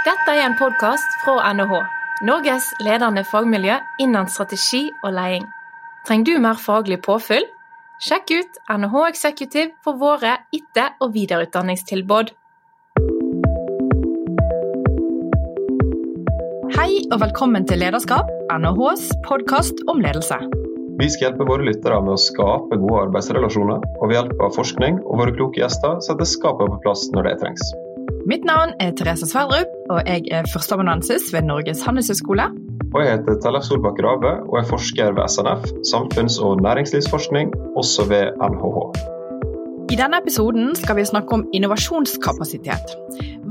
[0.00, 1.74] Dette er en podkast fra NHH,
[2.24, 5.44] Norges ledende fagmiljø innen strategi og leding.
[6.08, 7.44] Trenger du mer faglig påfyll?
[8.00, 12.32] Sjekk ut NHH Executive for våre etter- og videreutdanningstilbud.
[16.78, 20.40] Hei og velkommen til Lederskap, NHHs podkast om ledelse.
[20.96, 25.04] Vi skal hjelpe våre lyttere med å skape gode arbeidsrelasjoner, og ved hjelp av forskning
[25.04, 27.68] og våre kloke gjester setter skapet på plass når det trengs.
[28.30, 32.44] Mitt navn er Therese Sverdrup, og jeg er førsteamanuensis ved Norges handelshøyskole.
[32.94, 38.02] Og jeg heter Tellef Solbakk Rave og er forsker ved SNF, samfunns- og næringslivsforskning, også
[38.12, 38.76] ved NHH.
[39.90, 42.86] I denne episoden skal vi snakke om innovasjonskapasitet.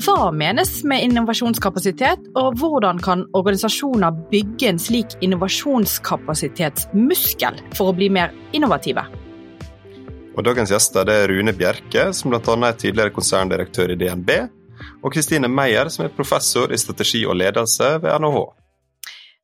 [0.05, 8.07] Hva menes med innovasjonskapasitet, og hvordan kan organisasjoner bygge en slik innovasjonskapasitetsmuskel for å bli
[8.15, 9.03] mer innovative?
[10.37, 12.39] Og Dagens gjester er Rune Bjerke, som bl.a.
[12.69, 14.31] er tidligere konserndirektør i DNB,
[15.03, 18.39] og Kristine Meyer, som er professor i strategi og ledelse ved NHH.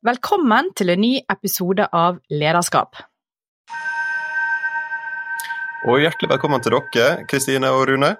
[0.06, 2.98] Velkommen til en ny episode av Lederskap.
[5.86, 8.16] Og hjertelig velkommen til dere, Kristine og Rune.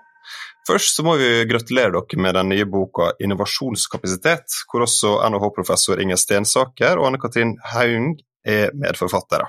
[0.67, 6.17] Først så må vi gratulere dere med den nye boka 'Innovasjonskapasitet', hvor også NHH-professor Inger
[6.17, 9.47] Stensaker og Anne Katrin Haung er medforfattere.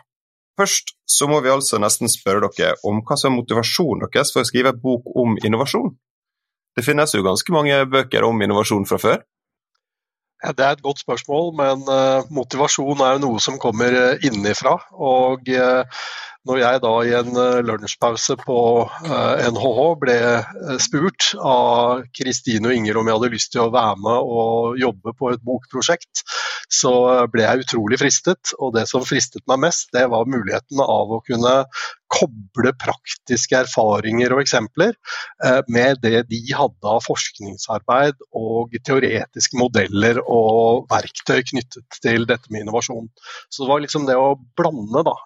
[0.59, 4.41] Først så må vi altså nesten spørre dere om hva som er motivasjonen deres for
[4.41, 5.95] å skrive bok om innovasjon.
[6.77, 9.25] Det finnes jo ganske mange bøker om innovasjon fra før.
[10.43, 14.75] Ja, det er et godt spørsmål, men uh, motivasjon er noe som kommer uh, innenfra.
[14.93, 16.03] Og uh,
[16.47, 18.59] når jeg da i en lunsjpause på
[19.53, 20.17] NHH ble
[20.83, 25.13] spurt av Kristine og Inger om jeg hadde lyst til å være med og jobbe
[25.17, 26.23] på et bokprosjekt,
[26.71, 26.93] så
[27.31, 28.53] ble jeg utrolig fristet.
[28.59, 31.53] Og det som fristet meg mest, det var muligheten av å kunne
[32.07, 34.93] koble praktiske erfaringer og eksempler
[35.67, 42.63] med det de hadde av forskningsarbeid og teoretiske modeller og verktøy knyttet til dette med
[42.63, 43.09] innovasjon.
[43.51, 45.17] Så det var liksom det å blande da,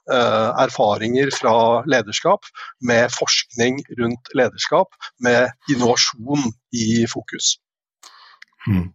[1.11, 2.41] erfaringer fra lederskap
[2.81, 4.89] med forskning rundt lederskap,
[5.19, 7.57] med innovasjon i fokus.
[8.65, 8.91] Hmm.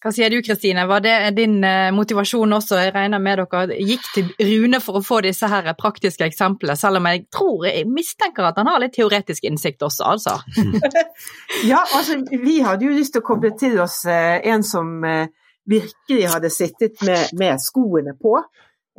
[0.00, 1.60] Hva sier du Kristine, var det din
[1.92, 2.78] motivasjon også?
[2.80, 6.96] Jeg regner med dere gikk til Rune for å få disse her praktiske eksemplene, selv
[6.96, 10.38] om jeg tror, jeg mistenker at han har litt teoretisk innsikt også, altså.
[11.70, 15.04] ja, altså vi hadde jo lyst til å koble til oss en som
[15.68, 18.38] virkelig hadde sittet med, med skoene på.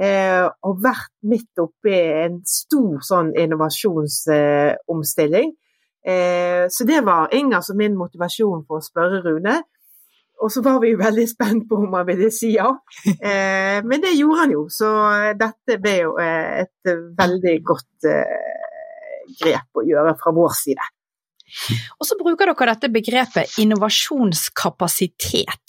[0.02, 5.52] Eh, og vært midt oppi en stor sånn innovasjonsomstilling.
[6.02, 9.62] Eh, så det var Inger som min motivasjon for å spørre Rune.
[10.42, 12.72] Og så var vi veldig spent på om han ville si ja,
[13.14, 14.66] eh, men det gjorde han jo.
[14.74, 14.90] Så
[15.38, 16.82] dette ble jo et
[17.20, 18.08] veldig godt
[19.38, 20.82] grep å gjøre fra vår side.
[22.00, 25.66] Og så bruker dere dette begrepet innovasjonskapasitet,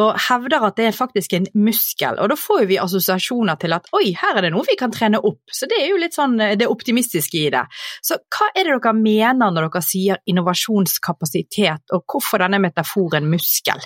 [0.00, 2.14] og hevder at det er faktisk en muskel.
[2.22, 5.18] Og da får vi assosiasjoner til at oi, her er det noe vi kan trene
[5.20, 5.42] opp.
[5.52, 7.64] Så det er jo litt sånn det optimistiske i det.
[8.04, 13.80] Så hva er det dere mener når dere sier innovasjonskapasitet, og hvorfor denne metaforen muskel?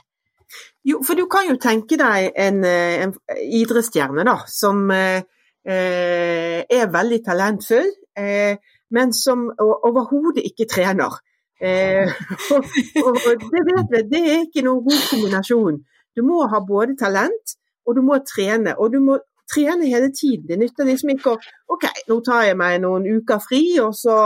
[0.84, 3.14] Jo, for du kan jo tenke deg en, en
[3.46, 5.22] idrettsstjerne da, som eh,
[5.64, 7.90] er veldig talentfull.
[8.18, 8.58] Eh,
[8.92, 11.16] men som overhodet ikke trener.
[11.62, 12.10] Eh,
[12.54, 12.62] og,
[13.06, 15.82] og, det vet vi, det er ikke noen god kombinasjon.
[16.16, 17.54] Du må ha både talent,
[17.86, 18.74] og du må trene.
[18.78, 19.18] Og du må
[19.52, 20.46] trene hele tiden.
[20.48, 21.38] Det nytter liksom ikke å
[21.74, 24.16] OK, nå tar jeg meg noen uker fri, og så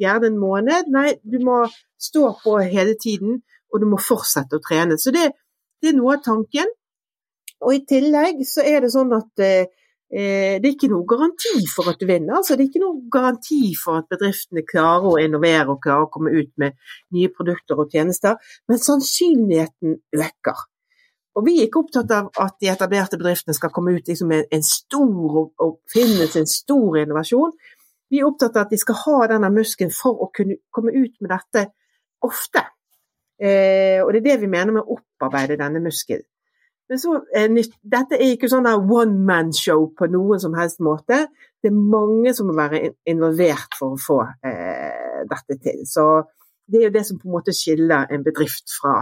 [0.00, 0.90] gjerne en måned.
[0.92, 1.62] Nei, du må
[2.02, 3.40] stå på hele tiden,
[3.72, 4.98] og du må fortsette å trene.
[5.00, 5.30] Så det,
[5.82, 6.70] det er noe av tanken.
[7.62, 9.70] Og i tillegg så er det sånn at eh,
[10.12, 12.34] det er ikke noe garanti for at du vinner.
[12.36, 16.10] Altså, det er ikke noe garanti for at bedriftene klarer å innovere og klarer å
[16.12, 16.76] komme ut med
[17.16, 18.36] nye produkter og tjenester,
[18.68, 20.66] men sannsynligheten øker.
[21.32, 24.52] Og Vi er ikke opptatt av at de etablerte bedriftene skal komme ut liksom, med
[24.52, 27.54] en stor oppfinnelse, en stor innovasjon.
[28.12, 31.14] Vi er opptatt av at de skal ha denne muskelen for å kunne komme ut
[31.24, 31.70] med dette
[32.28, 32.66] ofte.
[33.40, 36.26] Eh, og Det er det vi mener med å opparbeide denne muskelen.
[36.92, 37.48] Men så, eh,
[37.88, 41.22] dette er ikke sånn one man-show på noen som helst måte.
[41.64, 45.78] Det er mange som må være involvert for å få eh, dette til.
[45.88, 46.04] Så
[46.68, 48.98] det er jo det som på en måte skiller en bedrift fra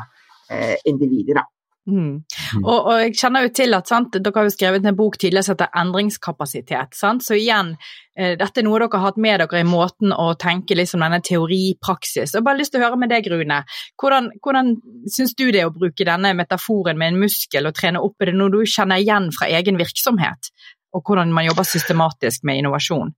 [0.55, 1.43] eh, individet, da.
[1.89, 2.21] Mm.
[2.61, 5.47] Og, og, jeg kjenner jo til at sant, dere har jo skrevet en bok tidligere
[5.47, 6.95] som heter 'Endringskapasitet'.
[6.95, 7.25] Sant?
[7.25, 7.77] Så igjen,
[8.17, 11.23] eh, dette er noe dere har hatt med dere i måten å tenke liksom denne
[11.25, 12.33] teori-praksis.
[12.33, 13.65] Jeg har bare lyst til å høre med deg, Rune.
[14.01, 14.77] Hvordan, hvordan
[15.09, 18.21] syns du det er å bruke denne metaforen med en muskel og trene opp?
[18.21, 20.53] Er det noe du kjenner igjen fra egen virksomhet?
[20.95, 23.15] Og hvordan man jobber systematisk med innovasjon?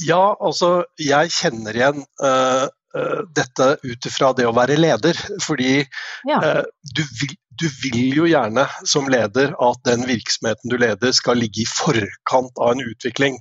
[0.00, 2.68] Ja, altså jeg kjenner igjen uh,
[3.36, 5.18] dette ut ifra det å være leder.
[5.44, 5.84] Fordi
[6.28, 6.38] Ja.
[6.38, 6.62] uh,
[6.96, 11.64] du, vil, du vil jo gjerne som leder at den virksomheten du leder skal ligge
[11.64, 13.38] i forkant av en utvikling.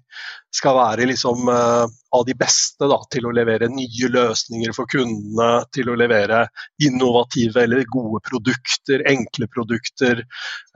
[0.51, 5.63] Skal være liksom uh, av de beste da, til å levere nye løsninger for kundene,
[5.71, 6.43] til å levere
[6.83, 10.23] innovative eller gode produkter, enkle produkter.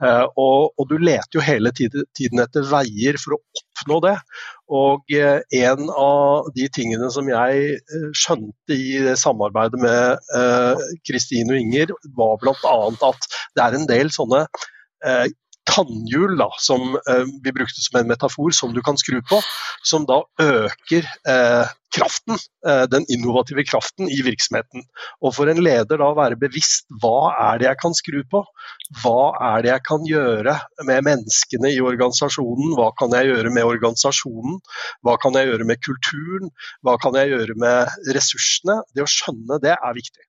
[0.00, 4.14] Uh, og, og, du leter jo hele tiden etter veier for å oppnå det.
[4.72, 7.76] Og uh, en av de tingene som jeg
[8.16, 10.24] skjønte i det samarbeidet med
[11.06, 12.76] Kristine og Inger, var bl.a.
[13.10, 14.46] at det er en del sånne
[15.04, 15.26] eh,
[15.66, 19.40] tannhjul da, som eh, vi brukte som en metafor, som du kan skru på,
[19.82, 22.36] som da øker eh, kraften,
[22.68, 24.84] eh, den innovative kraften i virksomheten.
[25.22, 28.44] Og For en leder da å være bevisst hva er det jeg kan skru på,
[29.02, 30.56] hva er det jeg kan gjøre
[30.88, 34.60] med menneskene i organisasjonen, hva kan jeg gjøre med organisasjonen,
[35.06, 36.54] hva kan jeg gjøre med kulturen,
[36.86, 38.80] hva kan jeg gjøre med ressursene.
[38.94, 40.26] Det å skjønne det er viktig.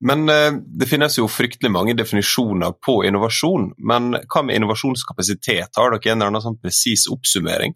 [0.00, 3.72] Men eh, det finnes jo fryktelig mange definisjoner på innovasjon.
[3.78, 5.76] Men hva med innovasjonskapasitet?
[5.76, 7.74] Har dere en eller annen sånn presis oppsummering?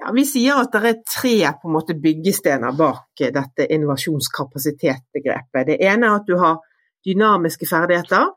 [0.00, 5.68] Ja, vi sier at det er tre på en måte, byggestener bak dette innovasjonskapasitetbegrepet.
[5.68, 6.58] Det ene er at du har
[7.04, 8.32] dynamiske ferdigheter.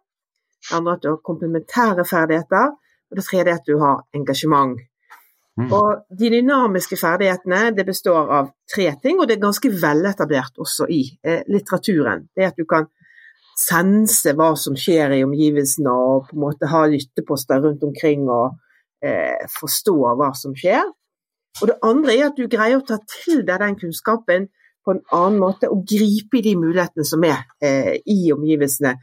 [0.67, 2.75] Det andre er at du har komplementære ferdigheter.
[3.07, 4.79] Og det tredje er at du har engasjement.
[5.57, 5.71] Mm.
[5.73, 10.85] Og De dynamiske ferdighetene det består av tre ting, og det er ganske veletablert også
[10.93, 12.27] i eh, litteraturen.
[12.35, 12.85] Det er at du kan
[13.57, 18.53] sense hva som skjer i omgivelsene og på en måte ha lytteposter rundt omkring og
[19.01, 20.85] eh, forstå hva som skjer.
[21.61, 24.49] Og Det andre er at du greier å ta til deg den kunnskapen
[24.85, 28.93] på en annen måte og gripe i de mulighetene som er eh, i omgivelsene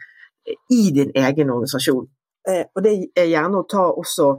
[0.71, 2.06] i din egen organisasjon.
[2.49, 4.31] Eh, og Det er gjerne å ta også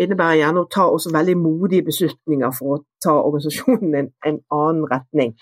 [0.00, 4.86] innebærer gjerne å ta også veldig modige beslutninger for å ta organisasjonen en, en annen
[4.90, 5.34] retning.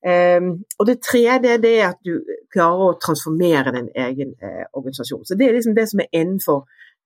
[0.00, 5.26] Um, og Det tredje det er at du klarer å transformere din egen eh, organisasjon.
[5.28, 6.62] Så Det er liksom det som er innenfor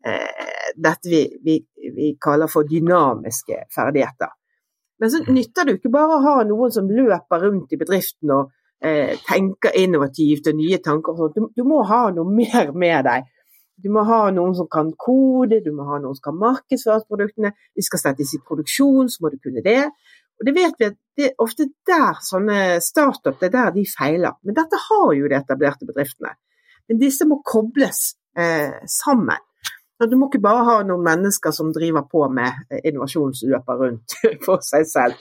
[0.06, 1.58] eh, dette vi, vi,
[1.96, 4.30] vi, kaller for dynamiske ferdigheter.
[5.02, 8.30] Men så nytter det jo ikke bare å ha noen som løper rundt i bedriften
[8.30, 8.52] og
[8.84, 11.18] eh, tenker innovativt og nye tanker.
[11.34, 13.26] Du, du, må ha noe mer med deg
[13.82, 17.54] du må ha noen som kan kode, du må ha noen som kan markedsføre produktene.
[17.74, 19.88] De skal settes i produksjon, så må du kunne det.
[20.38, 23.84] Og det vet vi at det er ofte der sånne startup det er der de
[23.86, 24.36] feiler.
[24.42, 26.34] Men dette har jo de etablerte bedriftene.
[26.88, 29.42] Men disse må kobles eh, sammen.
[30.04, 34.16] Du må ikke bare ha noen mennesker som driver på med eh, innovasjonsløper rundt
[34.46, 35.20] for seg selv.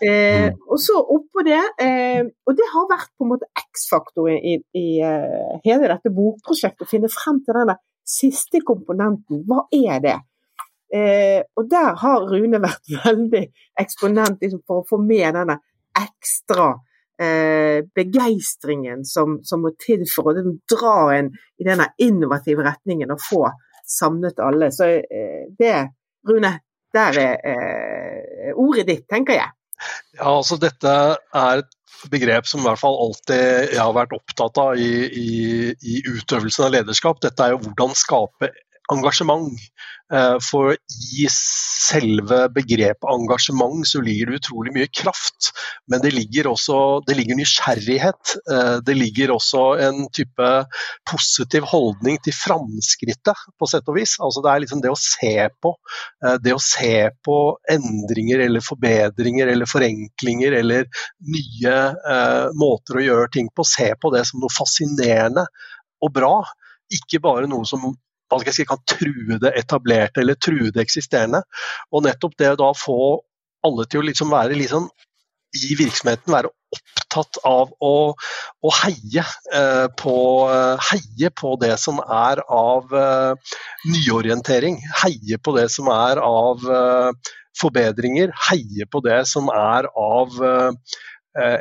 [0.00, 0.60] Eh, mm.
[0.72, 4.86] og så oppå det, eh, og det har vært på en måte X-faktor i, i
[5.04, 7.76] uh, hele dette bokprosjektet, å finne frem til denne
[8.08, 9.42] siste komponenten.
[9.44, 10.16] Hva er det?
[10.94, 13.44] Eh, og der har Rune vært veldig
[13.80, 15.60] eksponent liksom, for å få med denne
[16.00, 16.72] ekstra
[17.20, 20.42] eh, begeistringen som, som, må til for å
[20.72, 21.30] dra en
[21.60, 23.44] i denne innovative retningen og få
[23.86, 24.72] samlet alle.
[24.74, 25.76] Så eh, det,
[26.26, 26.56] Rune,
[26.90, 29.50] der er ordet ditt, tenker jeg.
[30.18, 31.76] Ja, altså Dette er et
[32.12, 35.30] begrep som i hvert fall alltid jeg har vært opptatt av i, i,
[35.74, 37.20] i utøvelsen av lederskap.
[37.24, 38.50] Dette er jo hvordan skape
[38.92, 39.50] engasjement.
[40.12, 45.52] Eh, for i selve begrepet engasjement så ligger det utrolig mye kraft.
[45.90, 48.34] Men det ligger også det ligger nysgjerrighet.
[48.50, 50.50] Eh, det ligger også en type
[51.10, 54.16] positiv holdning til framskrittet, på sett og vis.
[54.18, 55.74] Altså det er liksom det å se på.
[56.26, 56.94] Eh, det å se
[57.26, 57.38] på
[57.70, 60.90] endringer eller forbedringer eller forenklinger eller
[61.30, 61.78] nye
[62.58, 63.64] måter å gjøre ting på.
[63.66, 65.46] Se på det som noe fascinerende
[66.02, 66.34] og bra.
[66.90, 67.92] Ikke bare noe som
[68.30, 71.42] hva skal jeg si, kan true det etablerte eller true det eksisterende.
[71.90, 73.00] Og nettopp det å da få
[73.66, 74.88] alle til å liksom være liksom
[75.58, 79.24] i virksomheten være opptatt av å, å heie,
[79.58, 80.14] eh, på,
[80.92, 83.56] heie, på, det som er av eh,
[83.90, 84.78] nyorientering.
[85.02, 88.30] Heie på det som er av eh, forbedringer.
[88.46, 90.70] Heie på det som er av Eh,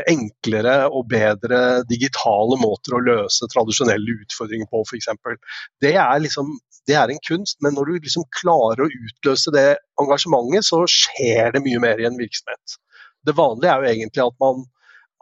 [0.10, 5.12] enklere og bedre digitale måter å løse tradisjonelle utfordringer på, f.eks.
[5.84, 6.56] Det, liksom,
[6.90, 9.68] det er en kunst, men når du liksom klarer å utløse det
[10.02, 12.80] engasjementet, så skjer det mye mer i en virksomhet.
[13.28, 14.66] Det vanlige er jo egentlig at man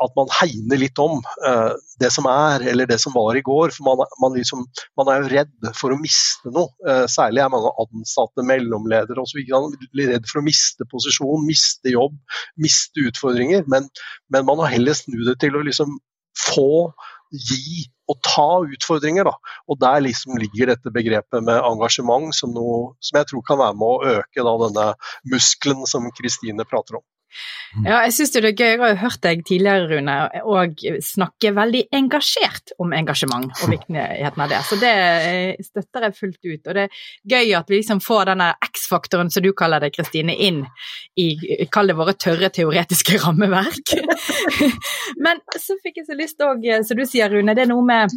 [0.04, 3.74] at man hegner litt om uh, det som er, eller det som var i går.
[3.75, 4.66] For man, man, liksom,
[5.00, 6.70] man er jo redd for å miste noe.
[6.86, 9.42] Uh, særlig er mange ansatte, mellomledere osv.
[9.42, 12.18] redd for å miste posisjon, miste jobb,
[12.62, 13.66] miste utfordringer.
[13.72, 13.89] Men,
[14.34, 15.98] men man har heller snudd det til å liksom
[16.38, 16.94] få,
[17.27, 19.27] gi og ta utfordringer.
[19.27, 19.34] Da.
[19.68, 23.77] Og Der liksom ligger dette begrepet med engasjement som noe som jeg tror kan være
[23.82, 24.88] med å øke da, denne
[25.34, 27.06] muskelen som Kristine prater om.
[27.86, 28.69] Ja, jeg syns det er gøy.
[28.72, 30.15] Jeg har jo hørt deg tidligere, Rune,
[30.48, 34.62] og snakke veldig engasjert om engasjement og viktigheten av det.
[34.69, 36.62] Så det eh, støtter jeg fullt ut.
[36.72, 37.03] Og det er
[37.36, 40.63] gøy at vi liksom får denne X-faktoren, som du kaller det, Kristine, inn
[41.19, 41.29] i
[41.74, 43.96] kall det våre tørre teoretiske rammeverk.
[45.25, 48.13] Men så fikk jeg så lyst òg, som du sier, Rune, det er noe med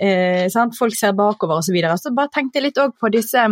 [0.00, 0.76] eh, sant?
[0.78, 1.98] Folk ser bakover og Så, videre.
[2.00, 3.48] så bare tenkte jeg litt òg på disse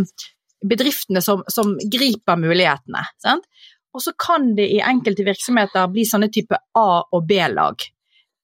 [0.63, 3.03] bedriftene som, som griper mulighetene.
[3.23, 3.47] Sant?
[3.93, 7.85] Og så kan det i enkelte virksomheter bli sånne type A- og B-lag.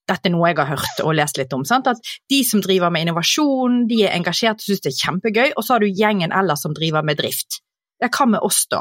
[0.09, 1.63] Dette er noe jeg har hørt og lest litt om.
[1.65, 1.89] Sant?
[1.89, 5.65] At De som driver med innovasjon, de er engasjert og syns det er kjempegøy, og
[5.65, 7.61] så har du gjengen ellers som driver med drift.
[7.99, 8.79] Ja, hva med oss, da?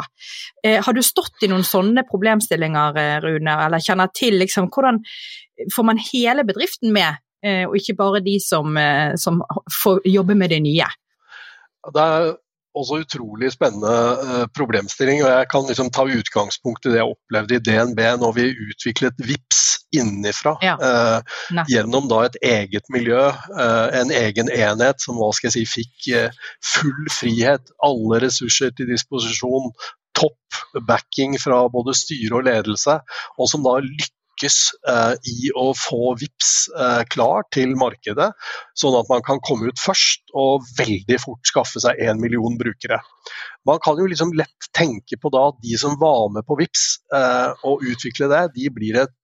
[0.62, 5.02] Eh, har du stått i noen sånne problemstillinger, eh, Rune, eller kjenner til liksom, hvordan
[5.74, 9.42] får man hele bedriften med, eh, og ikke bare de som, eh, som
[9.82, 10.86] får jobbe med det nye?
[11.92, 12.36] Det er
[12.78, 15.22] også utrolig spennende uh, problemstilling.
[15.24, 19.18] og Jeg kan liksom ta utgangspunkt i det jeg opplevde i DNB når vi utviklet
[19.22, 19.64] VIPS
[19.96, 20.56] innenfra.
[20.60, 20.74] Ja.
[20.84, 25.78] Eh, gjennom da et eget miljø, eh, en egen enhet som hva skal jeg si,
[25.80, 26.10] fikk
[26.60, 29.72] full frihet, alle ressurser til disposisjon,
[30.18, 32.98] topp backing fra både styre og ledelse,
[33.38, 38.32] og som da lykkes lykkes eh, i å få VIPS eh, klar til markedet,
[38.74, 43.00] sånn at man kan komme ut først og veldig fort skaffe seg én million brukere.
[43.66, 46.86] Man kan jo liksom lett tenke på da at de som var med på VIPS
[47.14, 49.14] eh, og utvikle det, de blir et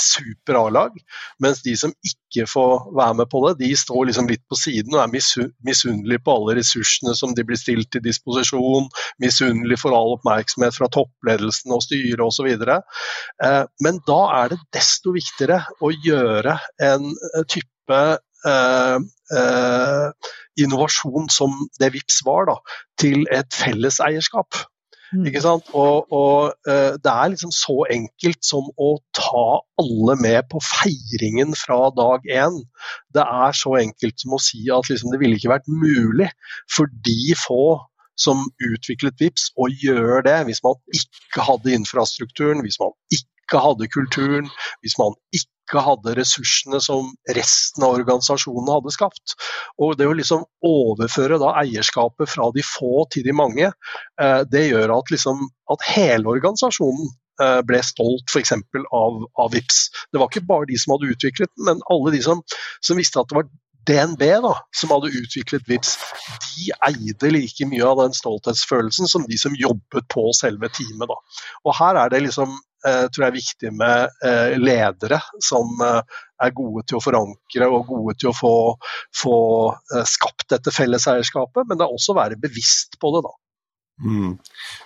[0.00, 0.96] super A-lag,
[1.42, 4.96] mens de som ikke får være med på det, de står liksom litt på siden
[4.96, 5.12] og er
[5.66, 8.88] misunnelige på alle ressursene som de blir stilt til disposisjon,
[9.22, 12.50] misunnelige for all oppmerksomhet fra toppledelsen og styret osv.
[12.50, 18.02] Eh, men da er det desto viktigere å gjøre en eh, type
[18.50, 18.98] eh,
[20.60, 22.60] innovasjon som det VIPS var, da,
[23.00, 24.64] til et felleseierskap.
[25.14, 25.28] Mm.
[25.30, 25.68] Ikke sant?
[25.78, 29.46] Og, og uh, det er liksom så enkelt som å ta
[29.80, 32.60] alle med på feiringen fra dag én.
[33.14, 36.30] Det er så enkelt som å si at liksom, det ville ikke vært mulig
[36.76, 37.64] for de få
[38.20, 43.90] som utviklet VIPS og gjør det hvis man ikke hadde infrastrukturen, hvis man ikke hadde
[43.92, 44.48] kulturen,
[44.84, 49.34] hvis man ikke hadde ressursene som resten av organisasjonen hadde skapt.
[49.80, 53.72] Og Det å liksom overføre eierskapet fra de få til de mange,
[54.20, 57.10] eh, det gjør at, liksom, at hele organisasjonen
[57.42, 58.54] eh, ble stolt f.eks.
[58.92, 60.08] Av, av VIPS.
[60.12, 62.44] Det var ikke bare de som hadde utviklet den, men alle de som,
[62.84, 63.50] som visste at det var
[63.88, 65.96] DNB, da, som hadde utviklet VIPS,
[66.44, 71.10] de eide like mye av den stolthetsfølelsen som de som jobbet på selve teamet.
[71.10, 71.42] Da.
[71.64, 76.50] Og Her er det liksom Eh, tror jeg viktig med eh, ledere som eh, er
[76.52, 78.56] gode til å forankre og gode til å få,
[79.16, 79.38] få
[80.10, 83.22] skapt dette felleseierskapet, men det er også å være bevisst på det.
[83.24, 83.32] da.
[84.02, 84.38] Mm.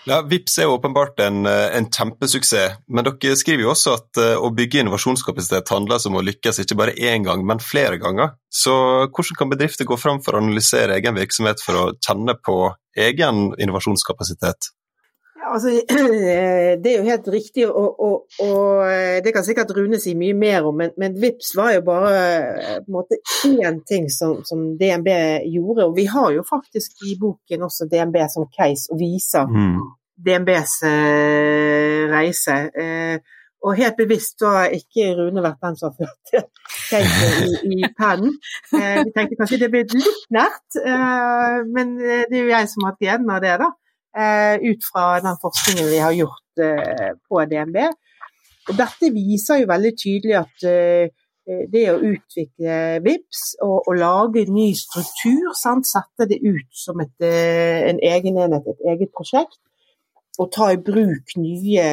[0.04, 4.50] Ja, Vips er åpenbart en, en, kjempesuksess, men dere skriver jo også at uh, å
[4.52, 8.34] bygge innovasjonskapasitet handler om å lykkes ikke bare én gang, men flere ganger.
[8.52, 8.74] Så
[9.06, 12.58] hvordan kan bedrifter gå fram for å analysere egen virksomhet for å kjenne på
[13.08, 14.72] egen innovasjonskapasitet?
[15.44, 15.68] Altså,
[16.82, 20.34] det er jo helt riktig, og, og, og, eh, det kan sikkert Rune si mye
[20.36, 24.38] mer om, men, men VIPS var jo bare eh, på en måte én ting som,
[24.48, 25.08] som, DNB
[25.52, 25.88] gjorde.
[25.88, 29.80] Og vi har jo faktisk i boken også DNB som case og viser mm.
[30.26, 32.60] DNBs eh, reise.
[32.74, 33.34] Eh,
[33.66, 36.52] og helt bevisst så har ikke Rune vært den som har ført
[36.88, 38.36] caset i, i pennen.
[38.78, 42.86] Eh, vi tenkte kanskje det ble litt nært, eh, men det er jo jeg som
[42.86, 43.72] har hatt gleden av det, da.
[44.16, 47.76] Eh, ut fra den forskningen vi har gjort eh, på DNB.
[48.78, 51.12] Dette viser jo veldig tydelig at eh,
[51.68, 55.88] det å utvikle VIPS og, og lage ny struktur, sant?
[55.88, 59.60] sette det ut som et, en egen enhet, et eget prosjekt,
[60.38, 61.86] og ta i bruk nye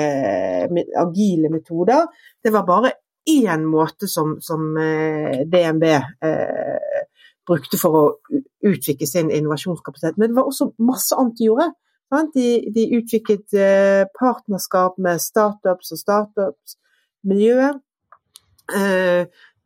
[1.00, 2.10] agile metoder,
[2.44, 2.92] det var bare
[3.32, 7.00] én måte som, som DNB eh,
[7.48, 8.04] brukte for å
[8.66, 10.20] utvikle sin innovasjonskapasitet.
[10.20, 11.72] Men det var også masse annet de gjorde.
[12.12, 17.82] De, de utviklet eh, partnerskap med startups og startups-miljøet.
[18.78, 19.26] Eh,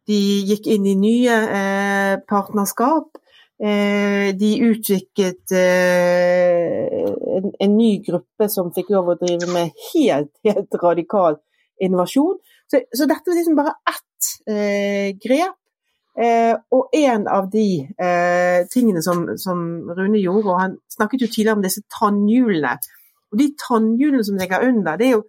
[0.10, 0.20] de
[0.50, 3.20] gikk inn i nye eh, partnerskap.
[3.60, 11.36] De utviklet en, en, ny gruppe som fikk lov å drive med helt, helt radikal
[11.84, 12.38] innovasjon.
[12.72, 15.60] Så, så dette var liksom bare ett grep
[16.20, 19.60] Eh, og en av de eh, tingene som, som,
[19.96, 22.74] Rune gjorde, og han snakket jo tidligere om disse tannhjulene.
[23.32, 25.24] Og de tannhjulene som ligger under, det er jo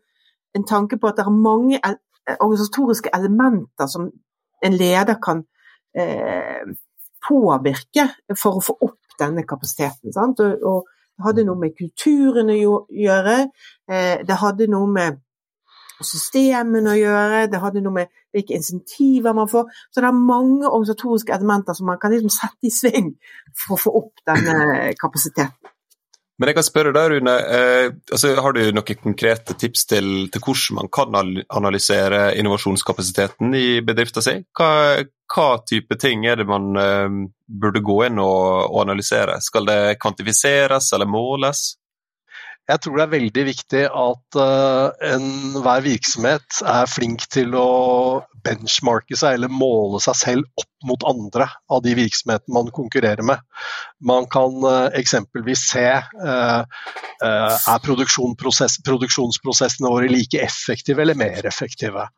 [0.59, 1.99] en tanke på at det er mange el
[2.30, 4.11] organisatoriske elementer som
[4.62, 5.40] en leder kan
[5.99, 6.66] eh,
[7.28, 8.04] påvirke
[8.38, 10.12] for å få opp denne kapasiteten.
[10.14, 10.42] Sant?
[10.44, 13.37] Og, og det hadde noe med kulturen å gjøre.
[13.90, 15.18] Eh, det hadde noe med
[16.07, 19.69] systemene å gjøre, det hadde noe med hvilke insentiver man får.
[19.90, 23.12] Så det er mange organisatoriske elementer som man kan liksom sette i sving
[23.52, 25.57] for å få opp denne kapasiteten.
[26.40, 27.33] Men jeg kan spørre deg, Rune.
[27.52, 31.19] Eh, altså, har du noen konkrete tips til, til, hvordan man kan
[31.52, 34.47] analysere innovasjonskapasiteten i bedriften sin?
[34.57, 34.71] Hva,
[35.35, 39.37] hva, type ting er det man eh, burde gå inn og, og analysere?
[39.45, 41.75] Skal det kvantifiseres eller måles?
[42.69, 47.71] Jeg tror det er veldig viktig at uh, enhver virksomhet er flink til å
[48.47, 53.38] benchmarke seg eller måle seg selv opp mot andre av de virksomhetene man konkurrerer med.
[54.06, 56.62] Man kan uh, eksempelvis se uh,
[57.20, 62.08] er produksjonsprosessene våre like effektive eller mer effektive.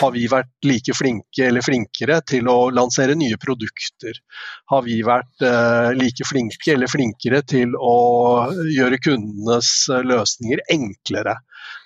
[0.00, 4.12] har vi vært like flinke eller flinkere til å lansere nye produkter?
[4.70, 5.42] Har vi vært
[5.98, 11.36] like flinke eller flinkere til å gjøre kundenes Eh, løsninger enklere.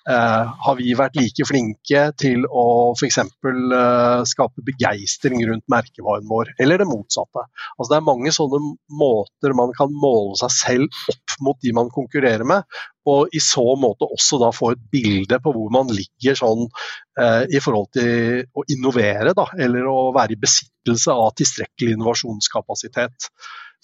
[0.04, 3.18] Uh, har vi vært like flinke til å f.eks.
[3.24, 7.46] Eh, skape begeistring rundt merkevaren vår, eller det motsatte.
[7.78, 8.60] Altså, det er mange sånne
[9.00, 12.68] måter man kan måle seg selv opp mot de man konkurrerer med,
[13.08, 17.42] og i så måte også da få et bilde på hvor man ligger sånn uh,
[17.48, 23.32] i forhold til å innovere, da, eller å være i besittelse av tilstrekkelig innovasjonskapasitet.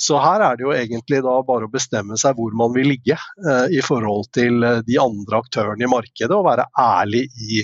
[0.00, 3.16] Så her er det jo egentlig da bare å bestemme seg hvor man vil ligge
[3.16, 7.60] eh, i forhold til eh, de andre aktørene i markedet, og være ærlig i,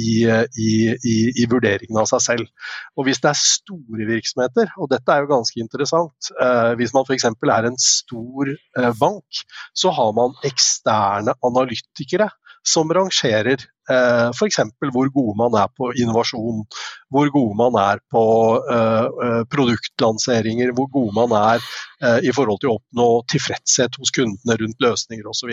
[0.00, 0.70] i, i,
[1.04, 2.70] i, vurderingen av seg selv.
[2.96, 7.04] Og Hvis det er store virksomheter, og dette er jo ganske interessant, eh, hvis man
[7.04, 7.28] f.eks.
[7.28, 9.44] er en stor eh, bank,
[9.76, 12.30] så har man eksterne analytikere
[12.66, 14.60] som rangerer eh, f.eks.
[14.92, 16.64] hvor gode man er på innovasjon,
[17.12, 18.24] hvor gode man er på
[18.72, 21.60] eh, eh, produktlanseringer, hvor gode man er
[22.02, 25.52] eh, i forhold til å oppnå tilfredshet hos kundene rundt løsninger osv.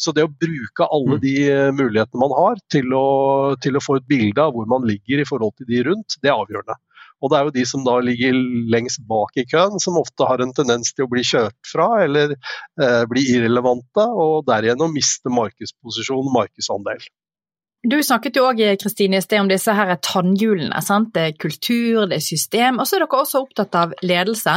[0.00, 1.22] Så, det å bruke alle mm.
[1.24, 3.08] de eh, mulighetene man har til å,
[3.60, 6.30] til å få et bilde av hvor man ligger i forhold til de rundt, det
[6.32, 6.78] er avgjørende.
[7.20, 8.36] Og det er jo de som da ligger
[8.72, 12.34] lengst bak i køen, som ofte har en tendens til å bli kjørt fra eller
[12.34, 17.04] eh, bli irrelevante, og derigjennom miste markedsposisjon markedsandel.
[17.80, 20.82] Du snakket jo òg Kristine, i sted om disse her tannhjulene.
[20.84, 21.14] Sant?
[21.14, 22.76] Det er kultur, det er system.
[22.76, 24.56] Og så er dere også opptatt av ledelse.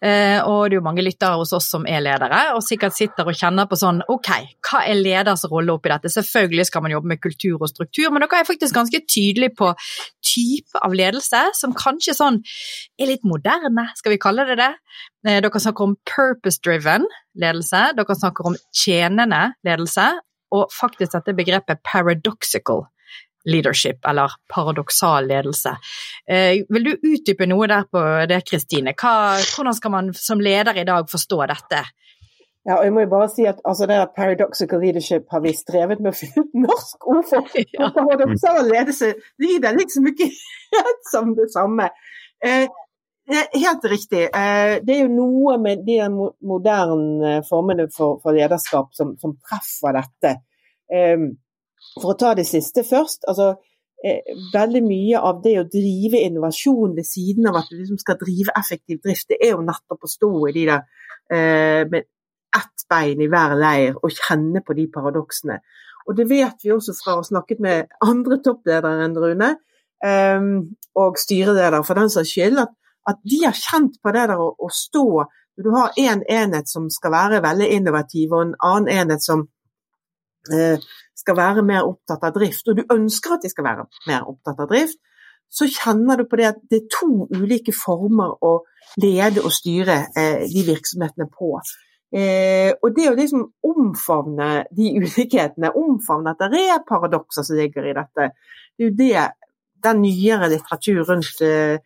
[0.00, 3.28] Eh, og det er jo mange lyttere hos oss som er ledere, og sikkert sitter
[3.28, 4.30] og kjenner på sånn ok,
[4.68, 6.12] hva er leders rolle oppi dette?
[6.12, 9.72] Selvfølgelig skal man jobbe med kultur og struktur, men dere er faktisk ganske tydelige på
[10.26, 12.42] type av ledelse som kanskje sånn
[13.00, 14.72] er litt moderne, skal vi kalle det det?
[15.26, 17.08] Eh, dere snakker om purpose-driven
[17.40, 20.10] ledelse, dere snakker om tjenende ledelse,
[20.54, 22.86] og faktisk dette begrepet paradoxical
[23.46, 25.76] leadership, eller paradoksal ledelse.
[26.28, 28.94] Eh, vil du utdype noe der på det, Kristine?
[28.98, 31.84] Hvordan skal man som leder i dag forstå dette?
[32.66, 36.00] Ja, og jeg må jo bare si at altså, det Paradoxical leadership har vi strevet
[36.02, 37.52] med å finne et norsk ord for.
[37.76, 37.92] Ja.
[37.94, 40.26] Paradoksal ledelse er liksom ikke
[40.74, 41.92] helt som det samme.
[42.42, 42.66] Eh,
[43.34, 44.22] helt riktig.
[44.22, 45.98] Eh, det er jo noe med de
[46.46, 50.34] moderne formene for, lederskap som, som treffer dette.
[50.94, 51.32] Ehm,
[51.96, 53.26] for å ta det siste først.
[53.28, 53.54] altså
[54.04, 54.22] eh,
[54.54, 58.54] Veldig mye av det å drive innovasjon ved siden av at du liksom skal drive
[58.58, 60.86] effektiv drift, det er jo nettopp å stå i de der
[61.32, 62.06] eh, med
[62.56, 65.60] ett bein i hver leir og kjenne på de paradoksene.
[66.06, 69.56] Og det vet vi også fra å ha snakket med andre toppledere enn Rune,
[70.06, 70.52] ehm,
[70.96, 72.72] og styreleder for den saks skyld, at,
[73.06, 75.08] at, de har kjent på det der å, å stå
[75.56, 79.22] Når du har én en enhet som skal være veldig innovativ, og en annen enhet
[79.24, 79.46] som
[80.52, 80.78] Eh,
[81.16, 84.60] skal være mer opptatt av drift, og du ønsker at de skal være mer opptatt
[84.62, 84.98] av drift,
[85.50, 88.52] så kjenner du på det at det er to ulike former å
[89.02, 91.50] lede og styre eh, de virksomhetene på.
[92.14, 97.88] Eh, og det å liksom omfavne de ulikhetene, omfavne at det er paradokser som ligger
[97.88, 98.30] i dette,
[98.76, 99.26] det er jo det
[99.86, 101.80] den nyere litteratur rundt eh,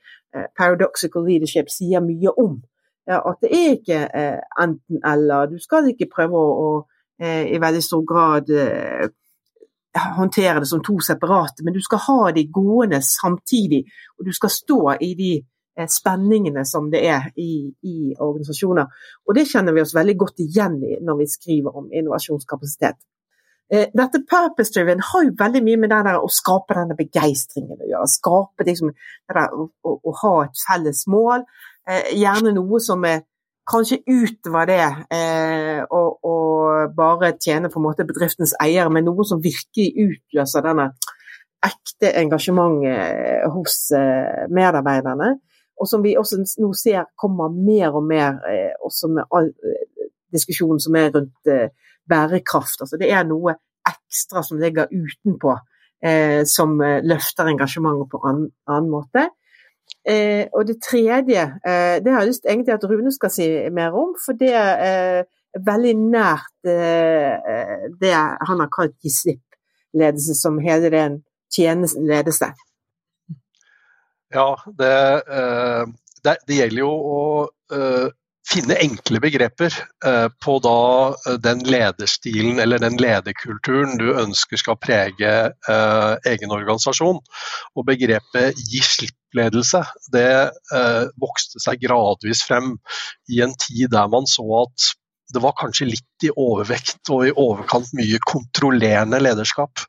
[0.58, 2.60] paradoxical leadership sier mye om.
[3.10, 5.48] At det er ikke eh, enten-eller.
[5.50, 9.08] Du skal ikke prøve å, å Eh, i veldig stor grad eh,
[10.16, 13.82] håndtere det som to separate, men du skal ha de gående samtidig.
[14.18, 18.88] Og du skal stå i de eh, spenningene som det er i, i, organisasjoner.
[19.28, 22.96] Og det kjenner vi oss veldig godt igjen i når vi skriver om innovasjonskapasitet.
[23.70, 27.86] Dette purpose driven har jo veldig mye med det der å skape denne begeistringen å
[27.86, 28.08] gjøre.
[28.10, 31.44] Skape liksom, det der, å, å, å, ha et felles mål.
[32.18, 33.22] Gjerne noe som er
[33.70, 34.82] kanskje utover det
[35.14, 40.64] eh, og, og, bare tjene på en måte bedriftens eiere, men noe som virkelig utløser
[40.66, 40.90] denne
[41.64, 45.34] ekte engasjementet eh, hos eh, medarbeiderne.
[45.80, 50.08] Og som vi også nå ser kommer mer og mer, eh, også med all eh,
[50.32, 51.68] diskusjonen som er rundt eh,
[52.08, 52.80] bærekraft.
[52.80, 53.56] Altså det er noe
[53.88, 55.56] ekstra som ligger utenpå
[56.04, 59.28] eh, som løfter engasjementet på en annen måte.
[60.06, 63.96] Eh, og det tredje, eh, det har jeg lyst egentlig at Rune skal si mer
[63.96, 65.24] om, for det er
[65.66, 71.16] veldig nært det han har kalt gi slipp-ledelse, som hele den
[71.50, 72.52] tjenesten ledelse.
[74.30, 74.92] Ja, det,
[76.22, 77.18] det, det, gjelder jo å
[78.50, 79.74] finne enkle begreper
[80.06, 80.80] eh, på da
[81.28, 87.20] eh, den lederstilen eller den lederkulturen du ønsker skal prege eh, egen organisasjon.
[87.76, 90.50] Og begrepet 'gi slipp'-ledelse det
[91.22, 92.72] vokste seg gradvis frem
[93.30, 94.88] i en tid der man så at
[95.30, 99.84] det var kanskje litt i overvekt og i overkant mye kontrollerende lederskap.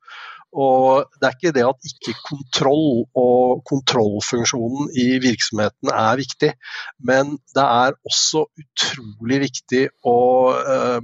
[0.51, 6.51] Og det er ikke det at ikke kontroll og kontrollfunksjonen i virksomheten er viktig,
[7.07, 10.17] men det er også utrolig viktig å
[10.59, 10.99] eh,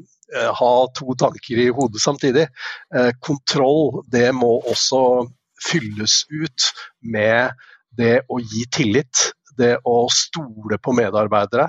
[0.60, 2.48] ha to tanker i hodet samtidig.
[2.92, 5.02] Eh, kontroll det må også
[5.64, 7.56] fylles ut med
[7.98, 11.68] det å gi tillit det å stole på medarbeidere.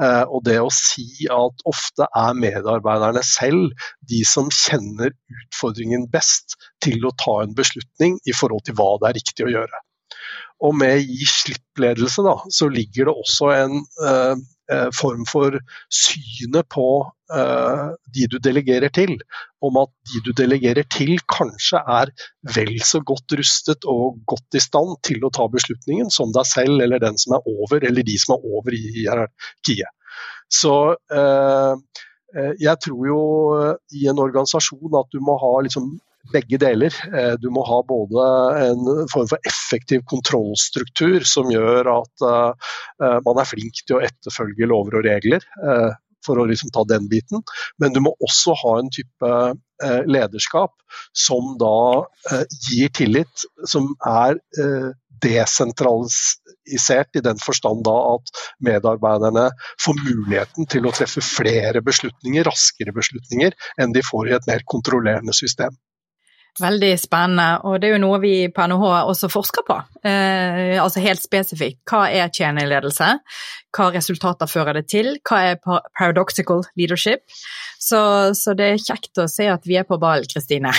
[0.00, 3.74] Eh, og det å si at ofte er medarbeiderne selv
[4.10, 9.10] de som kjenner utfordringen best til å ta en beslutning i forhold til hva det
[9.10, 9.84] er riktig å gjøre.
[10.64, 13.76] Og med gi slipp-ledelse så ligger det også en
[14.08, 15.54] eh, form for
[15.94, 16.86] synet på
[17.34, 19.14] eh, de du delegerer til.
[19.62, 22.10] Om at de du delegerer til kanskje er
[22.56, 26.82] vel så godt rustet og godt i stand til å ta beslutningen som deg selv
[26.82, 29.94] eller den som er over, eller de som er over i hierarkiet.
[30.50, 30.74] Så
[31.14, 32.02] eh,
[32.60, 33.22] jeg tror jo
[33.96, 35.94] i en organisasjon at du må ha liksom
[36.32, 36.94] begge deler.
[37.14, 38.26] Eh, du må ha både
[38.66, 42.68] en form for effektiv kontrollstruktur som gjør at eh,
[43.04, 45.44] eh, man er flink til å etterfølge lover og regler,
[46.26, 47.44] for å liksom ta den biten.
[47.80, 49.30] Men du må også ha en type
[50.10, 50.72] lederskap
[51.16, 52.02] som da
[52.66, 54.40] gir tillit, som er
[55.22, 58.32] desentralisert i den forstand da at
[58.66, 59.46] medarbeiderne
[59.84, 64.66] får muligheten til å treffe flere beslutninger, raskere beslutninger, enn de får i et mer
[64.74, 65.78] kontrollerende system.
[66.58, 69.76] Veldig spennende, og det er jo noe vi på NHH også forsker på.
[70.02, 71.84] Eh, altså helt spesifikt.
[71.86, 73.12] Hva er tjenerledelse?
[73.76, 75.12] Hva resultater fører det til?
[75.22, 77.22] Hva er paradoxical leadership?
[77.78, 78.00] Så,
[78.34, 80.72] så det er kjekt å se at vi er på ballen, Kristine.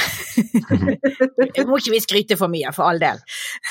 [1.69, 3.21] må ikke vi skryte for mye, for all del.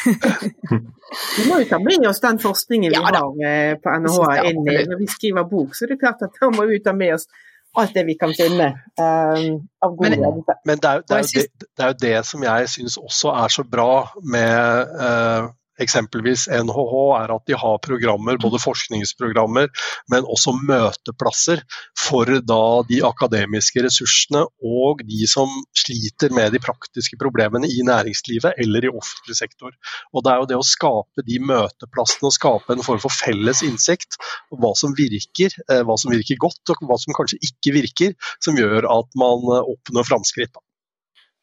[0.07, 4.65] vi må jo ta med oss den forskningen vi ja, har eh, på NHH inn
[4.65, 7.29] når vi skriver bok, så det er klart at da må vi ta med oss
[7.77, 11.45] alt det vi kan finne um, av gode Men, men det, er, det, er det,
[11.61, 15.51] det, er, jo det, som jeg syns også er så bra med uh,
[15.83, 19.71] eksempelvis NHH, er at de har programmer, både forskningsprogrammer,
[20.13, 21.63] men også møteplasser
[21.99, 28.59] for da de akademiske ressursene og de som sliter med de praktiske problemene i næringslivet
[28.59, 29.75] eller i offentlig sektor.
[30.13, 33.63] Og Det er jo det å skape de møteplassene og skape en form for felles
[33.67, 34.19] innsikt
[34.53, 38.17] om hva som virker, eh, hva som virker godt og hva som kanskje ikke virker,
[38.45, 40.59] som gjør at man eh, oppnår framskritt.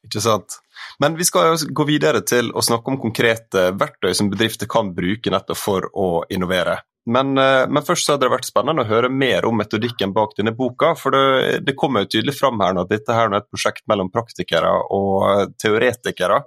[0.05, 0.59] Ikke sant.
[1.01, 4.93] Men vi skal jo gå videre til å snakke om konkrete verktøy som bedrifter kan
[4.95, 6.79] bruke nettopp for å innovere.
[7.05, 10.33] Men, eh, men, først så hadde det vært spennende å høre mer om metodikken bak
[10.39, 10.95] denne boka.
[10.97, 13.85] For det, det kommer jo tydelig fram her nå at dette her er et prosjekt
[13.91, 16.41] mellom praktikere og teoretikere.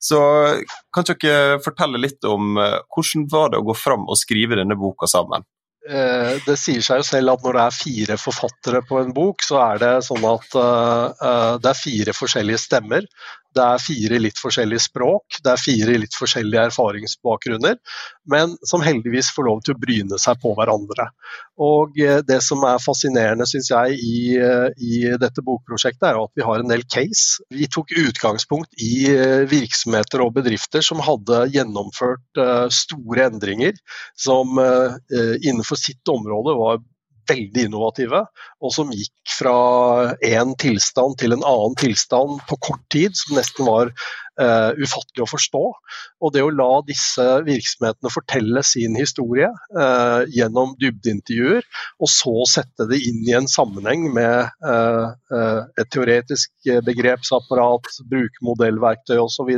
[0.00, 0.22] Så
[0.94, 4.78] kan dere fortelle litt om eh, hvordan var det å gå fram og skrive denne
[4.80, 5.44] boka sammen?
[5.88, 9.44] Eh, det sier seg jo selv at når det er fire forfattere på en bok,
[9.46, 10.56] så er det sånn at
[11.62, 13.08] det er fire forskjellige stemmer.
[13.56, 17.78] Det er fire litt forskjellige språk, det er fire litt forskjellige erfaringsbakgrunner,
[18.28, 21.08] men som heldigvis får lov til å bryne seg på hverandre.
[21.64, 26.32] Og eh, Det som er fascinerende synes jeg, i, eh, i dette bokprosjektet, er at
[26.36, 27.42] vi har en del case.
[27.54, 32.42] Vi tok utgangspunkt i eh, virksomheter og bedrifter som hadde gjennomført
[32.74, 33.76] store endringer,
[34.18, 34.58] som
[35.08, 36.80] innenfor sitt område var
[37.28, 38.24] veldig innovative,
[38.62, 39.56] og som gikk fra
[40.24, 43.92] én tilstand til en annen tilstand på kort tid, som nesten var
[44.40, 45.62] uh, ufattelig å forstå.
[46.24, 51.66] Og det å la disse virksomhetene fortelle sin historie uh, gjennom dybdeintervjuer,
[51.98, 55.12] og så sette det inn i en sammenheng med uh,
[55.78, 59.54] et teoretisk begrepsapparat, brukermodellverktøy osv.,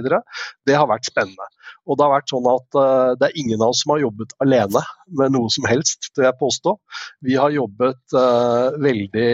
[0.66, 1.50] det har vært spennende.
[1.88, 4.34] Og det har vært sånn at uh, det er ingen av oss som har jobbet
[4.44, 4.82] alene
[5.18, 6.74] med noe som helst, vil jeg påstå.
[7.26, 9.30] Vi har jobbet uh, veldig,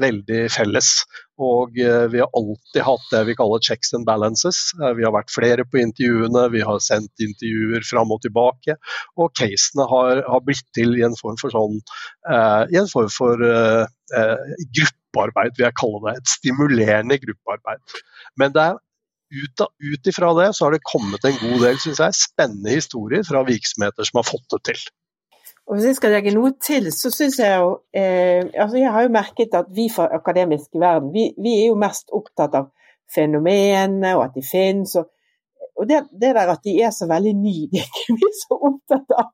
[0.00, 0.92] veldig felles.
[1.40, 4.60] Og uh, vi har alltid hatt det vi kaller checks and balances.
[4.78, 8.76] vi har vært flere på intervjuene, vi har sendt intervjuer fram og tilbake.
[9.18, 11.80] Og casene har, har blitt til i en form for sånn
[12.30, 13.40] en form for
[14.10, 16.14] gruppearbeid, vil jeg kalle det.
[16.20, 17.98] Et stimulerende gruppearbeid.
[18.38, 18.78] Men det er
[19.30, 23.44] ut, ifra det så har det kommet en god del synes jeg, spennende historier fra
[23.46, 24.82] virksomheter som har fått det til.
[25.70, 29.04] Og Hvis jeg skal legge noe til, så syns jeg jo eh, altså Jeg har
[29.06, 32.72] jo merket at vi fra akademisk verden, vi, vi er jo mest opptatt av
[33.14, 34.96] fenomenene og at de finnes.
[34.98, 35.06] Og,
[35.78, 38.58] og det, det, der at de er så veldig nye, det er ikke vi så
[38.58, 39.30] opptatt av.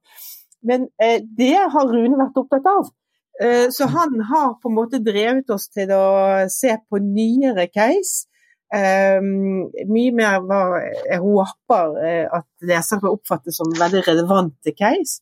[0.66, 2.92] Men eh, det har Rune vært opptatt av.
[3.40, 6.06] Eh, så han har på en måte drevet oss til å
[6.52, 8.28] se på nyere case.
[8.74, 15.20] Um, mye mer var jeg håper uh, at lesere oppfattes oppfatte som veldig relevante case.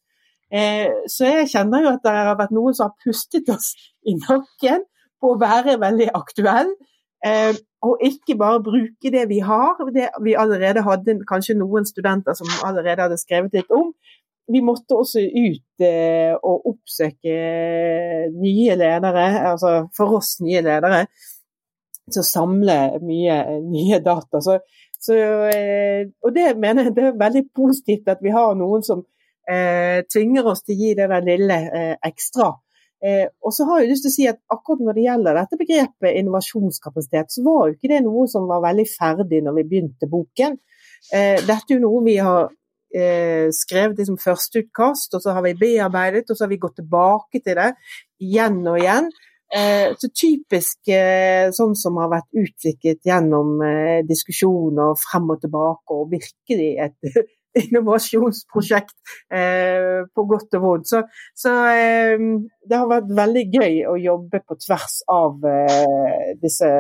[0.55, 3.73] Eh, så jeg kjenner jo at det har vært noen som har pustet oss
[4.07, 4.85] i nakken
[5.21, 6.71] på å være veldig aktuell.
[7.25, 12.37] Eh, og ikke bare bruke det vi har, det vi allerede hadde kanskje noen studenter
[12.39, 13.91] som allerede hadde skrevet litt om.
[14.53, 15.85] Vi måtte også ut
[16.45, 17.37] og oppsøke
[18.37, 21.07] nye ledere, altså for oss nye ledere
[22.11, 24.41] til å samle mye nye data.
[24.45, 24.59] Så,
[25.01, 25.17] så,
[25.53, 29.05] eh, og det mener jeg det er veldig positivt at vi har noen som
[29.49, 32.53] eh, tvinger oss til å gi det der lille eh, ekstra.
[33.05, 35.61] Eh, og så har jeg lyst til å si at akkurat når det gjelder dette
[35.61, 40.09] begrepet innovasjonskapasitet, så var jo ikke det noe som var veldig ferdig når vi begynte
[40.11, 40.61] boken.
[41.13, 42.49] Eh, dette er jo noe vi har
[42.95, 47.43] eh, skrevet liksom førsteutkast, og så har vi bearbeidet, og så har vi gått tilbake
[47.45, 47.71] til det
[48.25, 49.13] igjen og igjen.
[49.53, 55.95] Eh, så typisk eh, sånn som har vært utviklet gjennom eh, diskusjoner frem og tilbake,
[55.95, 57.19] og virkelig et
[57.65, 58.97] innovasjonsprosjekt
[59.31, 60.89] på godt og vondt.
[60.91, 61.05] Så,
[61.39, 65.39] så det har vært veldig gøy å jobbe på tvers av
[66.43, 66.73] disse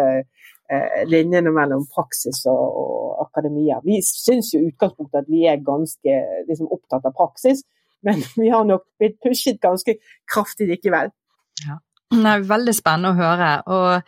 [1.06, 3.78] linjene mellom praksis og, og akademia.
[3.86, 6.18] Vi syns jo i utgangspunktet at vi er ganske
[6.50, 7.62] liksom, opptatt av praksis,
[8.02, 9.94] men vi har nok blitt pushet ganske
[10.26, 11.14] kraftig likevel.
[11.62, 11.78] Ja.
[12.12, 13.48] Er veldig spennende å høre.
[13.66, 14.02] og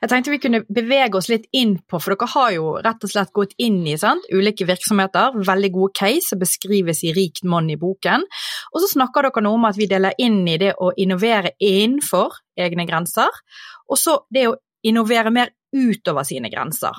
[0.00, 3.12] Jeg tenkte vi kunne bevege oss litt inn på, for dere har jo rett og
[3.12, 4.24] slett gått inn i sant?
[4.32, 5.34] ulike virksomheter.
[5.34, 8.24] Veldig gode case som beskrives i rikt monn i boken.
[8.72, 12.38] Og så snakker dere noe om at vi deler inn i det å innovere innenfor
[12.56, 13.42] egne grenser.
[13.90, 16.96] Og så det å innovere mer utover sine grenser.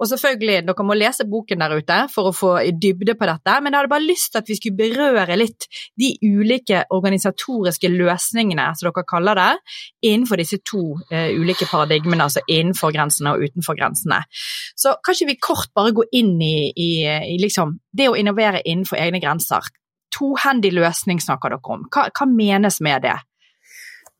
[0.00, 3.72] Og selvfølgelig, dere må lese boken der ute for å få dybde på dette, men
[3.72, 5.66] jeg hadde bare lyst til at vi skulle berøre litt
[5.98, 9.50] de ulike organisatoriske løsningene, som dere kaller det,
[10.12, 10.82] innenfor disse to
[11.12, 14.22] uh, ulike paradigmene, altså innenfor grensene og utenfor grensene.
[14.78, 16.90] Så kan ikke vi kort bare gå inn i, i,
[17.34, 19.72] i liksom, det å innovere innenfor egne grenser?
[20.12, 21.86] Tohendig løsning snakker dere om.
[21.92, 23.16] Hva, hva menes med det?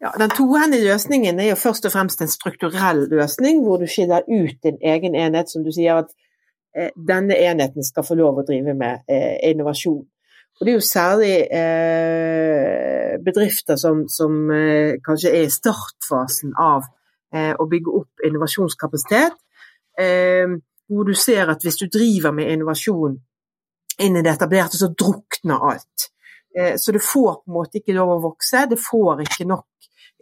[0.02, 4.24] Ja, Den tohendige løsningen er jo først og fremst en strukturell løsning, hvor du skiller
[4.26, 6.08] ut din egen enhet, som du sier at
[6.74, 10.02] eh, denne enheten skal få lov å drive med eh, innovasjon.
[10.58, 16.82] Og Det er jo særlig eh, bedrifter som, som eh, kanskje er i startfasen av
[17.30, 19.38] eh, å bygge opp innovasjonskapasitet,
[20.02, 20.58] eh,
[20.90, 23.20] hvor du ser at hvis du driver med innovasjon
[24.02, 26.08] innen det etablerte, så drukner alt.
[26.52, 29.68] Så det får på en måte ikke lov å vokse, det får ikke nok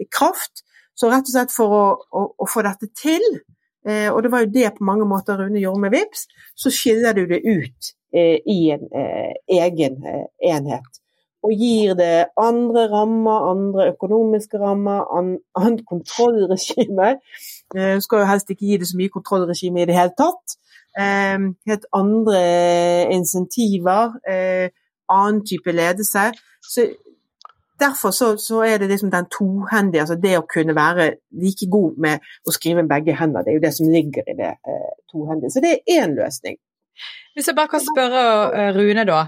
[0.08, 0.64] kraft.
[1.00, 3.22] Så rett og slett for å, å, å få dette til,
[3.88, 6.26] eh, og det var jo det på mange måter Rune gjorde med VIPS,
[6.58, 11.00] så skiller du det ut eh, i en eh, egen eh, enhet.
[11.40, 17.14] Og gir det andre rammer, andre økonomiske rammer, an, annet kontrollregime.
[17.72, 20.58] Eh, du skal jo helst ikke gi det så mye kontrollregime i det hele tatt.
[21.00, 21.38] Eh,
[21.70, 22.42] helt andre
[23.14, 24.18] insentiver,
[25.10, 26.28] annen type ledelse.
[26.60, 26.90] Så
[27.80, 31.12] Derfor så, så, er det liksom den tohendige, altså det å kunne være
[31.42, 34.36] like god med å skrive med begge hender, det er jo det som ligger i
[34.36, 35.54] det eh, tohendige.
[35.54, 36.60] Så det er én løsning.
[37.34, 39.20] Hvis jeg bare kan spørre uh, Rune, da.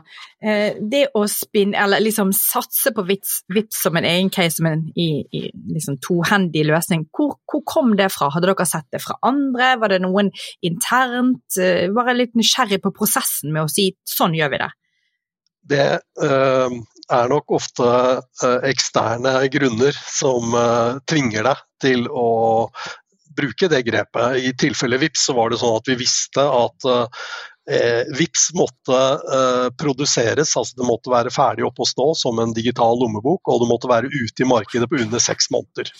[0.43, 4.69] Uh, det å spinne, eller liksom satse på VIPS, VIPS som en egen case, som
[4.69, 8.33] en i, i liksom tohendig løsning, hvor, hvor, kom det fra?
[8.35, 9.77] Hadde dere sett det fra andre?
[9.81, 10.33] Var det noen
[10.67, 11.47] internt?
[11.57, 14.73] Uh, bare litt nysgjerrig på prosessen med å si sånn gjør vi det.
[15.73, 15.85] Det
[17.13, 22.29] er nok ofte eh, eksterne grunner som eh, tvinger deg til å
[23.37, 24.39] bruke det grepet.
[24.45, 26.89] I tilfelle VIPS så var det sånn at vi visste at
[27.71, 28.99] eh, VIPS måtte
[29.37, 33.63] eh, produseres, altså det måtte være ferdig oppe å stå som en digital lommebok, og
[33.63, 35.93] det måtte være ute i markedet på under seks måneder.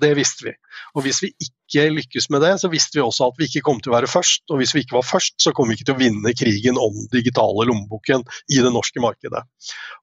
[0.00, 0.52] Det visste vi.
[0.96, 3.78] Og Hvis vi ikke lykkes med det, så visste vi også at vi ikke kom
[3.82, 4.42] til å være først.
[4.50, 6.94] Og hvis vi ikke var først, så kom vi ikke til å vinne krigen om
[6.96, 9.44] den digitale lommeboken i det norske markedet.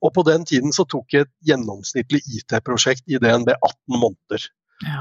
[0.02, 4.48] Og På den tiden så tok et gjennomsnittlig IT-prosjekt i DNB 18 måneder.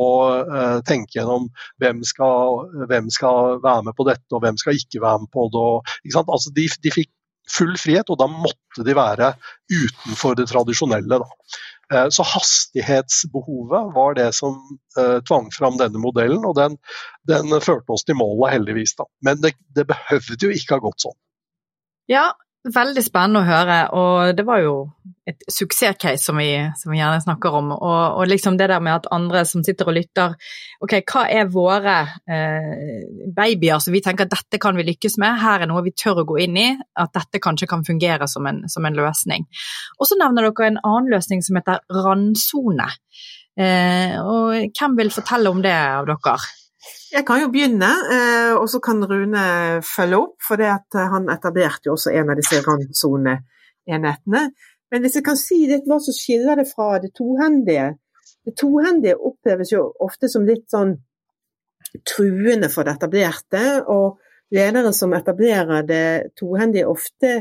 [0.50, 1.46] uh, tenke gjennom
[1.78, 5.46] hvem skal, hvem skal, være med på dette, og hvem skal ikke være med på
[5.54, 5.62] det.
[5.62, 7.12] Og, altså, de, de, fikk
[7.50, 9.34] full frihet, og da måtte de være
[9.72, 11.20] utenfor det tradisjonelle.
[11.20, 11.58] Da.
[11.92, 14.56] Eh, så hastighetsbehovet var det som
[14.98, 16.78] uh, tvang fram denne modellen, og den,
[17.28, 18.96] den, førte oss til målet, heldigvis.
[19.00, 19.08] Da.
[19.26, 21.18] Men det, det behøvde jo ikke ha gått sånn.
[22.10, 22.30] Ja,
[22.64, 24.76] Veldig spennende å høre, og det var jo
[25.28, 26.38] et suksesscase som
[26.80, 27.70] som vi gjerne snakker om.
[27.74, 30.32] Og, og, liksom det der med at andre som sitter og lytter,
[30.80, 33.04] ok, hva er våre eh,
[33.36, 36.22] babyer som vi tenker at dette kan vi lykkes med, her er noe vi tør
[36.22, 39.44] å gå inn i, at dette kanskje kan fungere som en, som en løsning.
[40.00, 42.88] Og så nevner dere en annen løsning som heter randsone.
[43.60, 46.38] Eh, og hvem vil fortelle om det av dere?
[47.14, 49.44] Jeg kan jo begynne, eh, og så kan Rune
[49.86, 50.36] følge opp.
[50.42, 54.44] For eh, han etablerte jo også en av disse randsoneenhetene.
[54.90, 57.94] Men hvis jeg kan si litt hva som skiller det fra det tohendige.
[58.44, 60.92] Det tohendige oppleves jo ofte som litt sånn
[62.06, 63.64] truende for det etablerte.
[63.90, 64.20] Og
[64.54, 66.06] ledere som etablerer det
[66.38, 67.32] tohendige, ofte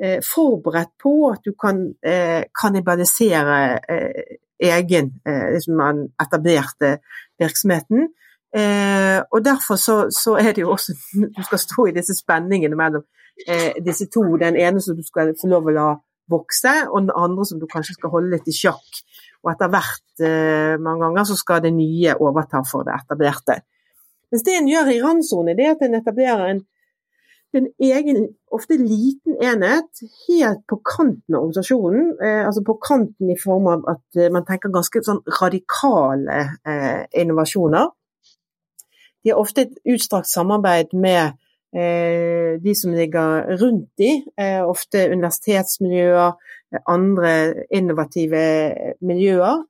[0.00, 6.96] eh, forberedt på at du kan eh, kannibalisere eh, egen, eh, liksom den etablerte
[7.38, 8.08] virksomheten.
[8.56, 10.94] Eh, og Derfor så, så, er det jo også
[11.36, 13.04] Du skal stå i disse spenningene mellom
[13.48, 14.24] eh, disse to.
[14.40, 15.88] Den ene som du skal få lov å la
[16.30, 19.02] vokse, og den andre som du kanskje skal holde litt i sjakk.
[19.44, 23.60] Og etter hvert, eh, mange ganger, så skal det nye overta for det etablerte.
[24.32, 26.64] Mens det en gjør i randsone, det er at en etablerer en,
[27.54, 32.08] en egen, ofte liten enhet helt på kanten av organisasjonen.
[32.18, 37.06] Eh, altså på kanten i form av at eh, man tenker ganske sånn radikale eh,
[37.22, 37.92] innovasjoner.
[39.26, 41.32] De har ofte et utstrakt samarbeid med
[41.74, 46.36] eh, de som ligger rundt de, eh, ofte universitetsmiljøer,
[46.86, 47.32] andre
[47.74, 48.42] innovative
[49.02, 49.64] miljøer.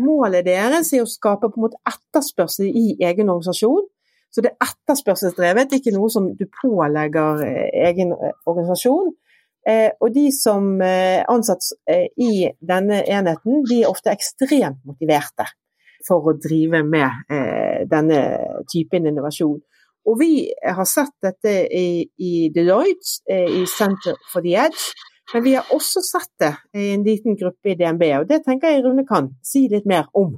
[0.00, 3.84] Målet deres er å skape på en måte etterspørsel i egen organisasjon.
[4.32, 9.12] Så det er etterspørselsdrevet, ikke noe som du pålegger eh, egen organisasjon.
[9.68, 11.68] Eh, og de som ansatt
[12.16, 15.50] i denne enheten, de er ofte ekstremt motiverte
[16.06, 18.20] for å drive med eh, denne
[18.72, 19.58] typen innovasjon.
[20.06, 24.92] Og vi har sett dette i, i Deloitte, eh, i Center for the Edge.
[25.32, 28.70] Men vi har også sett det i en liten gruppe i DNB, og det tenker
[28.70, 30.36] jeg Rune kan si litt mer om.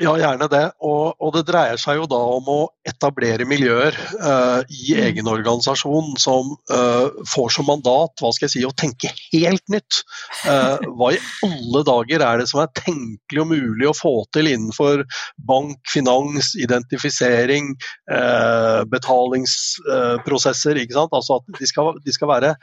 [0.00, 0.62] Ja, gjerne det.
[0.80, 5.00] Og, og, det dreier seg jo da om å etablere miljøer uh, i mm.
[5.04, 10.00] egen organisasjon som uh, får som mandat hva skal jeg si, å tenke helt nytt.
[10.46, 14.48] Uh, hva i alle dager er det som er tenkelig og mulig å få til
[14.48, 15.04] innenfor
[15.50, 17.74] bank, finans, identifisering,
[18.90, 20.80] betalingsprosesser?
[20.80, 21.12] ikke sant?
[21.12, 22.54] Altså at de skal, de skal være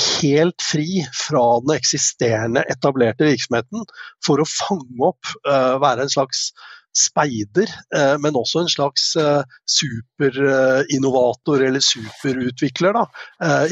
[0.00, 3.84] helt fri fra den eksisterende, etablerte virksomheten
[4.24, 6.50] for å fange opp, uh, være en slags
[6.96, 13.04] speider, uh, men også en slags uh, superinnovator eller superutvikler da,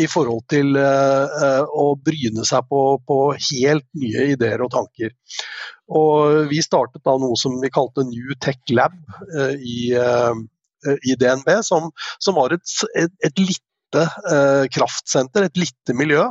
[0.01, 3.19] i forhold til å bryne seg på, på,
[3.51, 5.13] helt nye ideer og tanker.
[5.91, 8.97] Og vi startet da noe som vi kalte New Tech Lab
[9.59, 9.93] i
[11.05, 11.91] i DNB, som,
[12.25, 14.03] som var et, et, et litt lite
[14.35, 16.25] eh, kraftsenter, et lite miljø,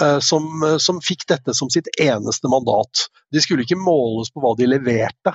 [0.00, 3.08] eh, som, som, fikk dette som sitt eneste mandat.
[3.32, 5.34] De skulle ikke måles på hva de leverte,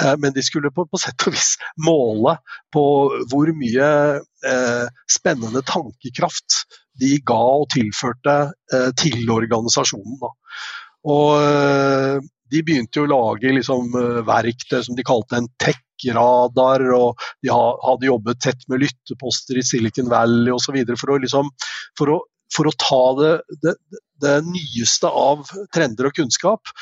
[0.00, 2.36] eh, men de skulle på, på, sett og vis måle
[2.72, 2.84] på
[3.30, 3.90] hvor mye
[4.46, 6.64] eh, spennende tankekraft
[7.00, 10.18] de ga og tilførte eh, til organisasjonen.
[10.20, 10.34] Da.
[11.08, 12.20] Og eh,
[12.50, 13.94] de begynte jo å lage liksom,
[14.26, 19.64] verktøy som de kalte en tech radar, og de hadde jobbet tett med lytteposter i
[19.66, 20.78] Silicon Valley osv.
[20.96, 21.50] For, å liksom,
[21.98, 22.20] for, å,
[22.54, 23.34] for å ta det,
[23.66, 23.74] det,
[24.24, 25.44] det, nyeste av
[25.74, 26.72] trender og kunnskap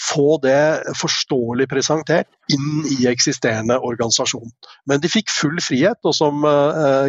[0.00, 4.48] få det forståelig presentert inn i eksisterende organisasjon.
[4.88, 6.46] Men de fikk full frihet, og som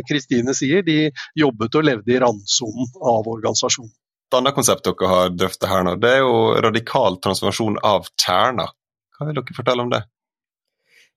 [0.09, 1.05] Kristine sier, de
[1.39, 3.93] jobbet og levde i randsonen av organisasjonen.
[4.31, 8.69] Et annet konsept dere har drøftet her nå, det er jo radikal transformasjon av kjerner.
[9.17, 9.99] Hva vil dere fortelle om det?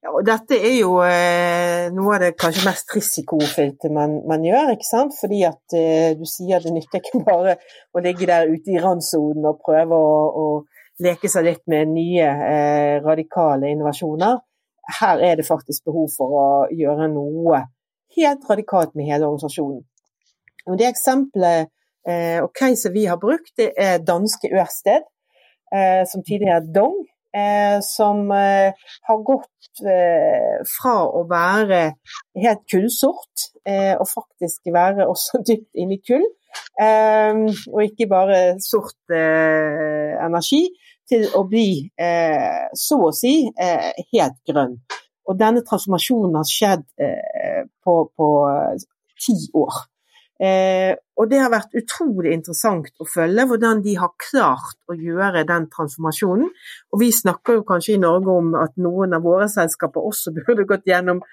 [0.03, 4.73] Ja, dette er jo eh, noe av det kanskje mest risikofylte man, man, gjør.
[4.73, 5.15] ikke sant?
[5.15, 7.53] Fordi at eh, du sier det nytter ikke bare
[7.95, 10.49] å ligge der ute i randsonen og prøve å, å,
[11.05, 14.43] leke seg litt med nye eh, radikale innovasjoner.
[14.99, 17.63] Her er det faktisk behov for å gjøre noe
[18.19, 19.79] helt radikalt med hele organisasjonen.
[20.67, 21.71] Og Det eksempelet
[22.05, 25.05] og caset vi har brukt, det er danske Ørsted,
[25.73, 26.99] eh, som tidligere er Dong
[27.35, 28.71] eh, som eh,
[29.07, 31.81] har gått eh, fra å være
[32.43, 36.25] helt kullsort, og faktisk være også dypt inne i kull,
[36.77, 40.67] og ikke bare sort energi,
[41.09, 41.89] til å bli,
[42.77, 44.77] så å si, helt grønn.
[45.25, 46.85] Og denne transformasjonen har skjedd
[47.81, 48.29] på
[49.25, 49.81] ti år.
[50.35, 55.45] Eh, og det har vært utrolig interessant å følge hvordan de har klart å gjøre
[55.47, 56.49] den transformasjonen.
[56.91, 60.67] Og vi snakker jo kanskje i Norge om at noen av våre selskaper også burde
[60.67, 61.23] gått gjennom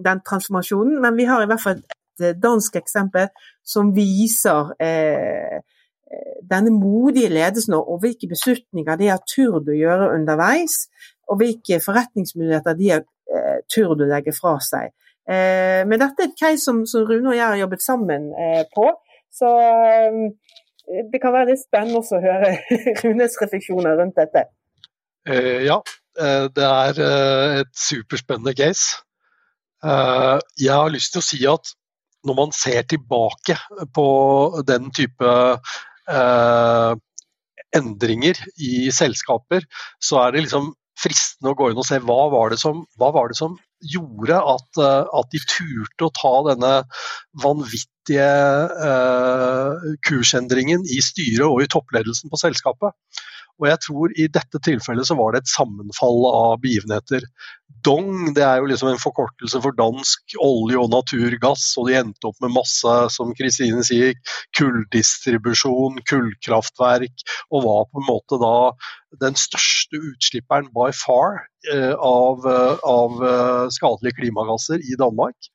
[0.00, 3.28] den transformasjonen, men vi har i hvert fall et eh, dansk eksempel
[3.62, 10.14] som viser eh, eh, denne modige ledelsen og hvilke beslutninger de har turt å gjøre
[10.16, 10.86] underveis,
[11.30, 14.90] og hvilke forretningsmuligheter de har eh, turt å legge fra seg.
[15.30, 18.64] Eh, men dette er et case som, som, Rune og jeg har jobbet sammen eh,
[18.74, 18.88] på.
[19.30, 20.16] Så eh,
[21.12, 22.54] det kan være litt spennende også å høre
[23.04, 24.48] Runes refleksjoner rundt dette.
[25.30, 25.76] ja,
[26.56, 26.98] det er
[27.60, 28.96] et superspennende case.
[30.58, 31.70] jeg har lyst til å si at
[32.26, 33.54] når man ser tilbake
[33.94, 34.08] på
[34.66, 35.30] den type
[37.78, 39.68] endringer i selskaper,
[40.02, 43.30] så er det liksom fristende å gå inn og se hva var det som, var
[43.30, 46.72] det som gjorde at, eh, at, de turte å ta denne
[47.42, 48.28] vanvittige
[48.90, 52.96] uh, kursendringen i styret og i toppledelsen på selskapet.
[53.60, 57.26] Og jeg tror I dette tilfellet så var det et sammenfall av begivenheter.
[57.84, 62.28] Dong det er jo liksom en forkortelse for dansk olje og naturgass, og de endte
[62.28, 64.16] opp med masse, som Kristine sier,
[64.56, 68.54] kulldistribusjon, kullkraftverk, og var på en måte da
[69.20, 71.42] den største utslipperen by far
[71.72, 75.52] eh, av, eh, av eh, skadelige klimagasser i Danmark.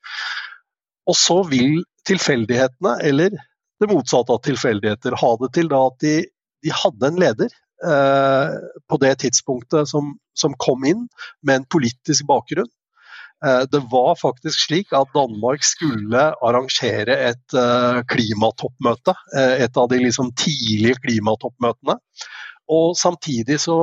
[1.09, 3.33] Og så vil tilfeldighetene, eller
[3.81, 6.17] det motsatte av tilfeldigheter, ha det til da at de,
[6.65, 7.53] de hadde en leder
[7.83, 8.49] Eh,
[8.89, 11.07] på det tidspunktet som, som, kom inn,
[11.43, 12.69] med en politisk bakgrunn.
[13.45, 19.15] Eh, det var faktisk slik at Danmark skulle arrangere et uh, klimatoppmøte.
[19.35, 21.99] et av de liksom, tidlige klimatoppmøtene.
[22.71, 23.77] Og samtidig så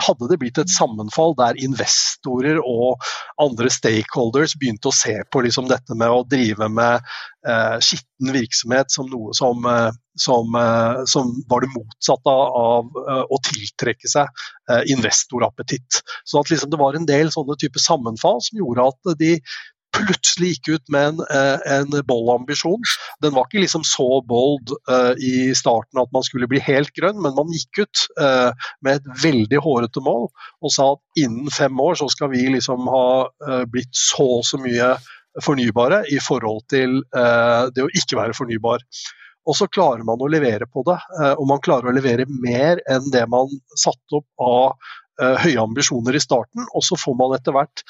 [0.00, 3.02] hadde det blitt et sammenfall der investorer og
[3.42, 7.02] andre stakeholders begynte å se på liksom dette med å drive med
[7.48, 13.24] eh, skitten virksomhet som noe som, eh, som, eh, som, var det motsatte av eh,
[13.28, 16.00] å tiltrekke seg eh, investorappetitt.
[16.24, 19.36] Så at liksom det var en del sånne type sammenfall som gjorde at de
[19.92, 22.82] plutselig gikk ut med en, eh, en bold-ambisjon.
[23.22, 27.20] Den var ikke liksom så bold uh, i starten at man skulle bli helt grønn,
[27.22, 28.50] men man gikk ut uh,
[28.84, 32.86] med et veldig hårete mål og sa at innen fem år så skal vi liksom
[32.90, 34.94] ha blitt så og så mye
[35.42, 38.84] fornybare i forhold til det å ikke være fornybar.
[39.48, 40.98] Og så klarer man å levere på det,
[41.34, 46.22] og man klarer å levere mer enn det man satte opp av høye ambisjoner i
[46.22, 46.68] starten.
[46.70, 47.82] Og så får man etter hvert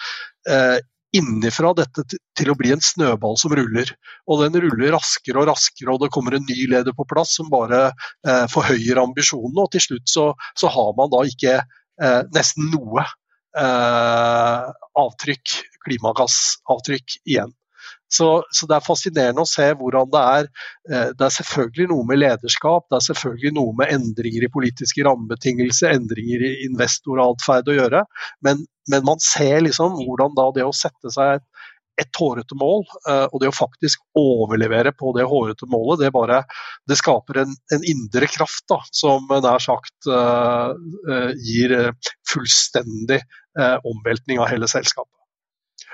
[1.16, 2.04] innifra dette
[2.38, 3.90] til å bli en snøball som ruller.
[4.30, 7.50] Og den ruller raskere og raskere, og det kommer en ny leder på plass som
[7.52, 9.66] bare eh, forhøyer ambisjonene.
[9.66, 14.70] Og til slutt så, så har man da ikke eh, nesten noe eh,
[15.02, 17.52] avtrykk, klimagassavtrykk igjen.
[18.12, 20.48] Så, så, det er fascinerende å se hvordan det er.
[20.90, 25.06] Eh, det er selvfølgelig noe med lederskap, det er selvfølgelig noe med endringer i politiske
[25.06, 28.02] rammebetingelser, endringer i investoratferd å gjøre.
[28.44, 31.46] Men, men, man ser liksom hvordan da det å sette seg et,
[32.04, 36.42] et hårete mål, eh, og det å faktisk overlevere på det hårete målet, det, bare,
[36.88, 40.72] det skaper en, en indre kraft da, som nær sagt uh,
[41.40, 41.92] gir
[42.28, 43.22] fullstendig
[43.84, 45.21] omveltning av hele selskapet.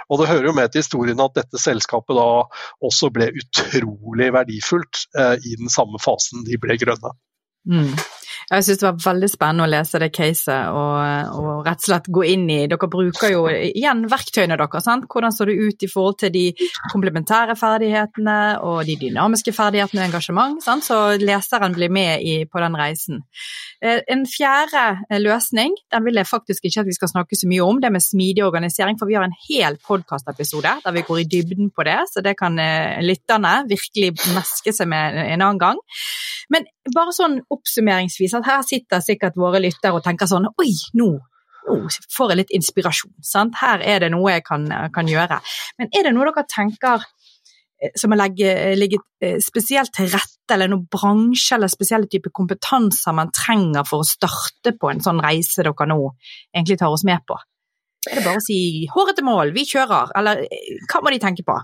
[0.08, 2.28] Og Det hører jo med til historien at dette selskapet da
[2.84, 7.12] også ble utrolig verdifullt eh, i den samme fasen de ble grønne.
[7.68, 7.92] Mm.
[8.48, 12.06] Jeg syns det var veldig spennende å lese det caset og, og, rett og slett
[12.16, 14.86] gå inn i Dere bruker jo igjen verktøyene deres.
[14.86, 15.04] Sant?
[15.12, 16.44] Hvordan så det ut i forhold til de
[16.88, 20.62] komplementære ferdighetene og de dynamiske ferdighetene og engasjement?
[20.64, 20.86] Sant?
[20.88, 23.20] Så leseren blir med i, på den reisen.
[23.84, 27.50] Eh, en fjerde eh, løsning den vil jeg faktisk ikke at vi skal snakke så
[27.50, 28.96] mye om, det med smidig organisering.
[28.96, 32.38] For vi har en hel podkastepisode der vi går i dybden på det, så det
[32.40, 35.84] kan eh, lytterne virkelig meske seg med en annen gang.
[36.48, 36.64] Men
[36.94, 41.10] bare sånn oppsummeringsvis, at her sitter sikkert våre lyttere og tenker sånn Oi, nå,
[41.68, 41.78] nå
[42.14, 43.14] får jeg litt inspirasjon.
[43.24, 43.58] Sant?
[43.60, 45.40] Her er det noe jeg kan, kan gjøre.
[45.80, 47.04] Men er det noe dere tenker
[47.82, 53.16] eh, som å legge, eh, spesielt til rette, eller noen bransje eller spesielle typer kompetanser
[53.16, 56.00] man trenger for å starte på en sånn reise dere nå
[56.54, 57.36] egentlig tar oss med på?
[58.08, 61.44] Er det bare å si 'hårete mål, vi kjører', eller eh, hva må de tenke
[61.46, 61.56] på?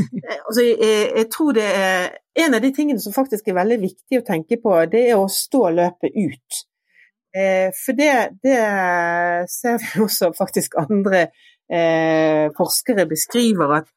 [0.46, 4.18] altså, jeg, jeg, tror det er En av de tingene som faktisk er veldig viktig
[4.22, 6.62] å tenke på, det er å stå løpet ut.
[7.36, 8.56] Eh, for det, det,
[9.52, 11.26] ser vi også faktisk andre
[11.68, 13.92] eh, forskere beskriver, at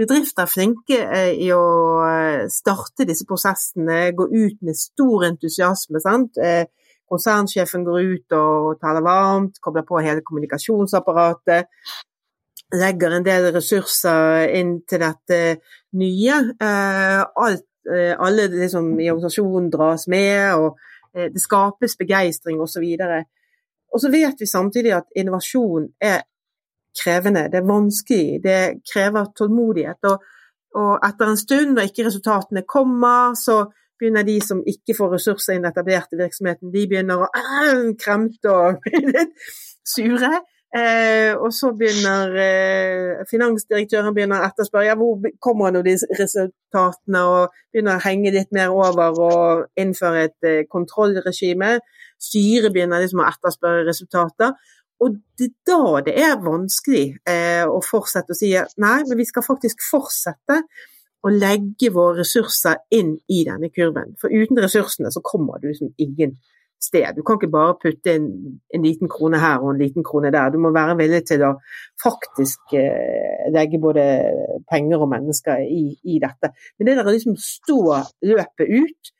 [0.00, 1.62] bedrifter er flinke eh, i å
[2.08, 6.02] eh, starte disse prosessene, gå ut med stor entusiasme.
[6.02, 6.38] sant?
[6.42, 6.66] Eh,
[7.10, 11.66] konsernsjefen går ut og taler varmt, kobler på hele kommunikasjonsapparatet.
[12.80, 15.40] Legger en del ressurser inn til dette
[15.98, 16.38] nye.
[16.54, 20.78] Eh, alt, eh, alle liksom, i organisasjonen dras med, og
[21.16, 22.86] eh, det skapes begeistring osv.
[23.90, 26.22] Og så vet vi samtidig at innovasjon er
[26.94, 30.06] krevende, det er vanskelig, det krever tålmodighet.
[30.10, 30.22] Og,
[30.78, 33.64] og etter en stund, når ikke resultatene kommer, så
[34.00, 38.88] begynner de som ikke får ressurser inn etablerte virksomheten, de begynner å øh, kremte og
[39.14, 39.36] litt
[39.86, 40.40] sure.
[40.70, 47.22] Eh, og så begynner eh, finansdirektøren begynner å etterspørre ja, hvor kommer nå de resultatene,
[47.26, 51.78] og begynner å henge litt mer over og innføre et eh, kontrollregime.
[52.22, 54.54] Styret begynner liksom å etterspørre resultater.
[55.00, 59.26] Og det er da det er vanskelig eh, å fortsette å si nei, men vi
[59.26, 60.60] skal faktisk fortsette
[61.20, 64.14] å legge våre ressurser inn i denne kurven.
[64.20, 66.38] For uten ressursene så kommer du liksom ingen
[66.80, 67.12] sted.
[67.16, 68.26] Du kan ikke bare putte en,
[68.72, 70.52] en, liten krone her og en liten krone der.
[70.52, 71.52] Du må være villig til å
[72.00, 74.06] faktisk eh, legge både
[74.70, 76.54] penger og mennesker i, i, dette.
[76.78, 77.80] Men det der å liksom stå
[78.32, 79.12] løpet ut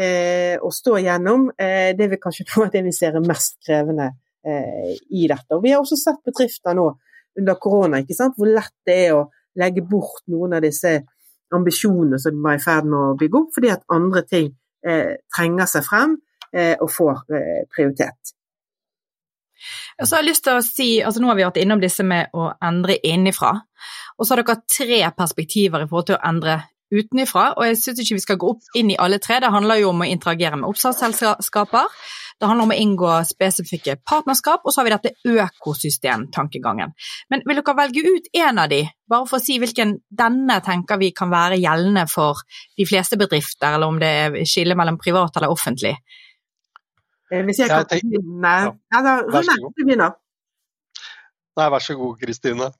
[0.00, 3.60] eh, og stå gjennom, eh, det vil kanskje tro at det vi ser er mest
[3.62, 4.10] krevende
[4.42, 5.54] eh, i dette.
[5.54, 6.90] Og vi har også sett bedrifter nå
[7.38, 8.34] under korona, ikke sant?
[8.38, 9.28] hvor lett det er å
[9.58, 10.98] legge bort noen av disse
[11.54, 14.48] ambisjonene som de var i ferd med å bygge opp, fordi at andre ting
[14.86, 16.16] eh, trenger seg frem
[16.54, 18.34] eh, og får eh, prioritet.
[20.00, 22.04] Og så har jeg lyst til å si, altså Nå har vi vært innom disse
[22.06, 23.54] med å endre innenfra.
[24.18, 26.58] Og så har dere tre perspektiver i forhold til å endre
[26.94, 27.52] utenifra.
[27.58, 29.40] Og jeg syns ikke vi skal gå opp inn i alle tre.
[29.42, 31.90] Det handler jo om å interagere med oppstartsselskaper.
[32.40, 36.92] Det handler om å inngå spesifikke partnerskap, og så har vi dette økosystemtankegangen.
[37.30, 40.98] Men vil dere velge ut én av de, bare for å si hvilken denne tenker
[41.00, 42.42] vi kan være gjeldende for
[42.76, 45.94] de fleste bedrifter, eller om det er skille mellom privat eller offentlig?
[47.30, 50.18] Eh, hvis jeg kan begynne ja, da, Rune, du begynner.
[51.54, 52.72] Nei, vær så god, Kristine.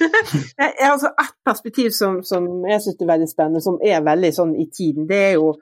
[0.60, 4.30] jeg har altså Ett perspektiv som, som jeg syns er veldig spennende, som er veldig
[4.36, 5.54] sånn i tiden, det er jo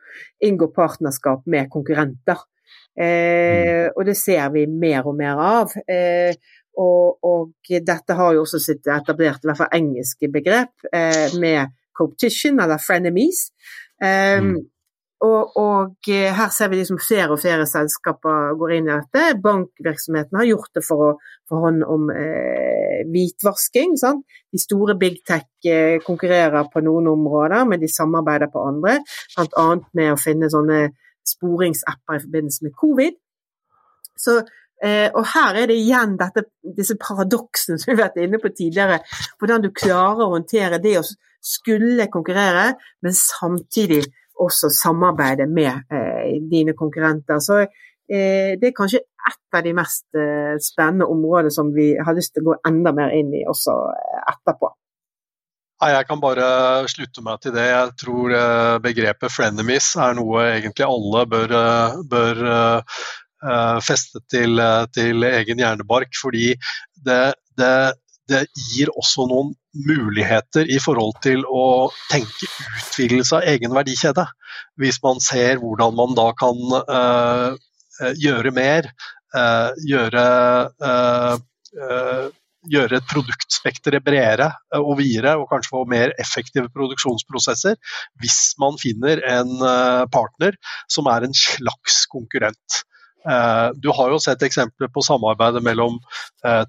[0.44, 2.44] inngå partnerskap med konkurrenter.
[2.98, 5.74] Eh, og det ser vi mer og mer av.
[5.88, 6.38] Eh,
[6.78, 11.74] og, og, dette har jo også sitt etablert i hvert fall engelske begrep eh, med
[11.98, 13.48] competition, eller frenemies.
[13.98, 14.58] Um, mm.
[15.26, 19.40] Og, og, her ser vi liksom flere og flere selskaper går inn i dette.
[19.42, 21.10] Bankvirksomheten har gjort det for å
[21.50, 23.96] få hånd om eh, hvitvasking.
[23.98, 24.22] Sant?
[24.54, 29.00] De store big tech eh, konkurrerer på noen områder, men de samarbeider på andre.
[29.34, 29.66] Bl.a.
[29.98, 30.84] med å finne sånne
[31.28, 33.18] sporingsapper i forbindelse med covid.
[34.18, 34.38] Så,
[34.84, 38.52] eh, og her er det igjen dette, disse paradoksene som vi har vært inne på
[38.54, 39.00] tidligere.
[39.38, 41.06] Hvordan du klarer å håndtere det å
[41.44, 42.72] skulle konkurrere,
[43.02, 44.02] men samtidig
[44.38, 47.38] også samarbeide med eh, dine konkurrenter.
[47.42, 50.06] Så eh, det er kanskje et av de mest
[50.64, 54.20] spennende områdene som vi har lyst til å gå enda mer inn i også eh,
[55.78, 55.94] etterpå.
[55.94, 57.68] Jeg kan bare slutte meg til det.
[57.68, 62.36] Jeg tror eh, begrepet 'frenemies' er noe egentlig alle bør, eh, bør
[63.42, 64.60] uh, feste til,
[64.92, 66.10] til, egen hjernebark.
[66.20, 66.56] Fordi
[67.04, 67.92] det, det,
[68.28, 69.54] det, gir også noen
[69.86, 72.48] muligheter i forhold til å tenke
[72.80, 74.26] utvidelse av egen verdikjede.
[74.76, 76.58] Hvis man ser hvordan man da kan
[76.90, 77.54] uh,
[78.18, 78.90] gjøre mer,
[79.34, 80.26] uh, gjøre
[82.72, 87.74] gjøre et produktspekter bredere eh, og videre, og kanskje få mer effektive produksjonsprosesser,
[88.22, 90.52] hvis man finner en eh, partner
[90.90, 92.84] som er en slags konkurrent.
[93.82, 95.98] Du har jo sett eksempler på samarbeidet mellom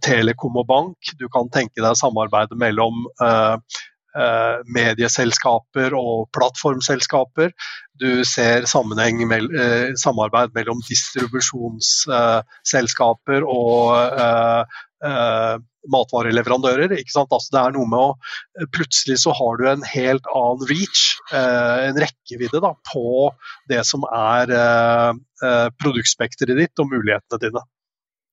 [0.04, 0.98] Telekom og bank.
[1.16, 3.08] Du kan tenke deg samarbeidet mellom
[4.68, 7.54] medieselskaper og plattformselskaper.
[8.02, 8.66] Du ser
[9.30, 9.48] med,
[10.02, 13.94] samarbeid mellom distribusjonsselskaper og
[15.88, 16.94] matvareleverandører.
[17.00, 22.00] Altså, det er noe med å Plutselig så har du en helt annen reach, en
[22.02, 23.30] rekkevidde da, på
[23.72, 24.52] det som er
[25.80, 27.64] produktspekteret ditt og mulighetene dine.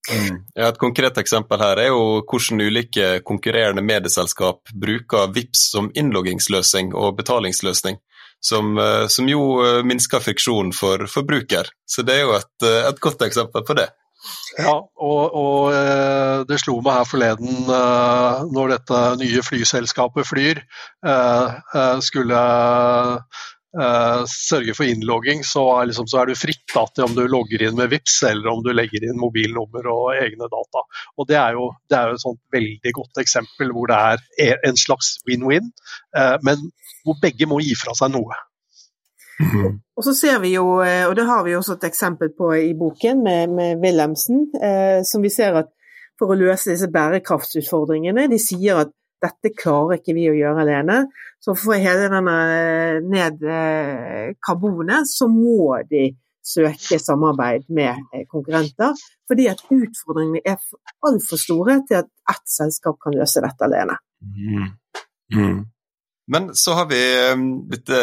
[0.06, 0.42] Mm.
[0.54, 6.92] Ja, et konkret eksempel her er jo hvordan ulike konkurrerende medieselskap bruker VIPS som innloggingsløsning
[6.94, 7.98] og betalingsløsning,
[8.42, 8.78] som,
[9.10, 9.42] som jo
[9.86, 11.70] minsker friksjonen for forbruker.
[11.86, 13.88] Så det er jo et, et godt eksempel på det.
[14.56, 20.62] Ja, og, og, eh, det slo meg her forleden eh, når dette nye flyselskapet Flyr
[20.62, 22.40] eh, skulle
[23.76, 27.66] sørge for innlogging, så er, liksom, så er, du fritt da, til om du logger
[27.66, 30.84] inn med VIPS eller om du legger inn mobilnummer og egne data.
[31.20, 34.00] Og Det er jo, det er jo et veldig godt eksempel hvor det
[34.46, 35.68] er en slags win-win,
[36.48, 36.70] men
[37.04, 38.40] hvor begge må gi fra seg noe.
[39.40, 39.80] Mm.
[39.96, 42.74] Og så ser vi jo, eh, og det har vi også et eksempel på i
[42.78, 45.72] boken med, med Wilhelmsen, eh, som vi ser at
[46.16, 48.92] for å løse disse bærekraftsutfordringene, de sier at
[49.24, 51.00] dette klarer ikke vi å gjøre alene.
[51.42, 56.08] Så for å hele denne eh, ned eh, karbonet, så må de
[56.46, 58.96] søke samarbeid med konkurrenter.
[59.28, 60.60] Fordi at utfordringene er
[61.06, 63.98] altfor store til at ett selskap kan løse dette alene.
[64.22, 64.68] Mm.
[65.34, 65.64] Mm.
[66.32, 67.00] Men så har vi
[67.32, 67.98] um, dette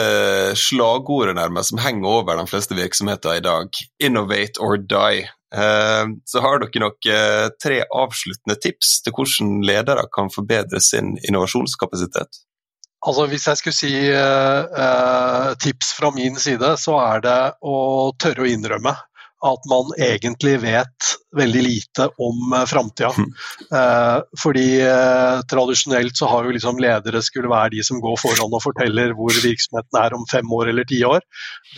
[0.55, 3.67] slagordet nærmest som henger over de fleste virksomheter i dag.
[3.99, 5.26] Innovate or die.
[5.53, 11.17] Um, så har dere nok uh, tre avsluttende tips til hvordan ledere kan forbedre sin
[11.28, 12.43] innovasjonskapasitet?
[13.03, 13.95] Altså Hvis jeg skulle si
[15.59, 17.76] tips fra min side, så er det å
[18.15, 18.93] tørre å innrømme
[19.44, 23.12] at man egentlig vet veldig lite om uh, framtida.
[23.18, 23.32] Mm.
[23.78, 28.54] Eh, fordi eh, tradisjonelt så har jo liksom ledere skulle være de som går foran
[28.54, 31.24] og forteller hvor virksomheten er om fem år eller ti år.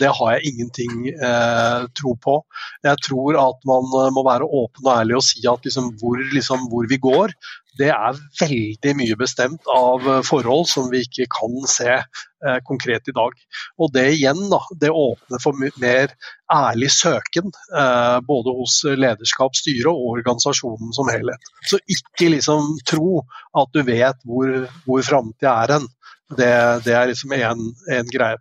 [0.00, 2.38] Det har jeg ingenting eh, tro på.
[2.84, 6.20] Jeg tror at man eh, må være åpen og ærlig og si at liksom hvor,
[6.34, 7.34] liksom, hvor vi går,
[7.78, 13.08] det er veldig mye bestemt av eh, forhold som vi ikke kan se eh, konkret
[13.10, 13.36] i dag.
[13.80, 16.14] Og Det igjen da, det åpner for mer
[16.52, 21.52] ærlig søken, eh, både hos lederskap, styre og organisasjonen som helhet.
[21.68, 23.22] Så ikke liksom tro
[23.56, 24.56] at du vet hvor,
[24.86, 25.88] hvor framtida er hen.
[26.26, 26.50] Det,
[26.82, 28.40] det, er liksom en greie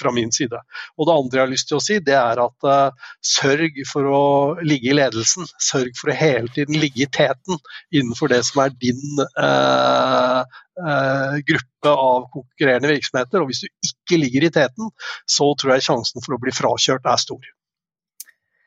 [0.00, 0.58] fra min side.
[0.96, 4.08] Og Det andre jeg har lyst til å si, det er at uh, sørg for
[4.08, 4.22] å
[4.64, 5.48] ligge i ledelsen.
[5.62, 7.60] Sørg for å hele tiden ligge i teten
[7.92, 10.42] innenfor det som er din uh,
[10.80, 13.42] uh, gruppe av konkurrerende virksomheter.
[13.42, 14.92] Og Hvis du ikke ligger i teten,
[15.28, 17.50] så tror jeg sjansen for å bli frakjørt er stor.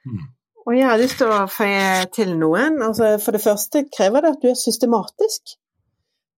[0.05, 0.27] Mm.
[0.67, 2.77] Og Jeg har lyst til å føye til noen.
[2.85, 5.55] Altså, for det første krever det at du er systematisk.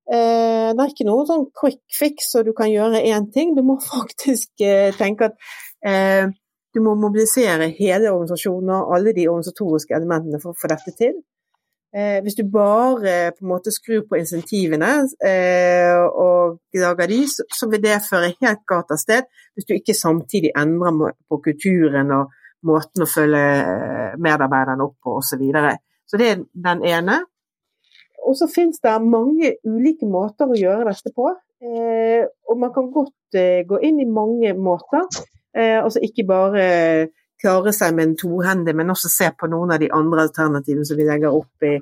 [0.09, 3.53] Eh, det er ikke noe sånn quick fix så du kan gjøre én ting.
[3.55, 5.37] Du må faktisk eh, tenke at
[5.85, 6.31] eh,
[6.71, 11.19] du må mobilisere hele organisasjonen og alle de organisatoriske elementene for å få dette til.
[11.91, 14.91] hvis du bare på en måte skrur på insentivene
[16.15, 20.53] og lager de, så vil det føre helt galt av sted hvis du ikke samtidig
[20.55, 22.31] endrer på kulturen og
[22.63, 23.43] måten å følge
[24.23, 25.33] medarbeiderne opp på osv.
[25.33, 25.75] Så, videre.
[26.07, 27.19] så det er den ene.
[28.27, 31.31] Og så finnes det mange ulike måter å gjøre dette på.
[31.61, 35.07] Eh, og man kan godt eh, gå inn i mange måter.
[35.53, 36.65] Eh, altså ikke bare
[37.41, 40.99] klare seg med en tohendig, men også se på noen av de andre alternativene som
[40.99, 41.75] vi legger opp i,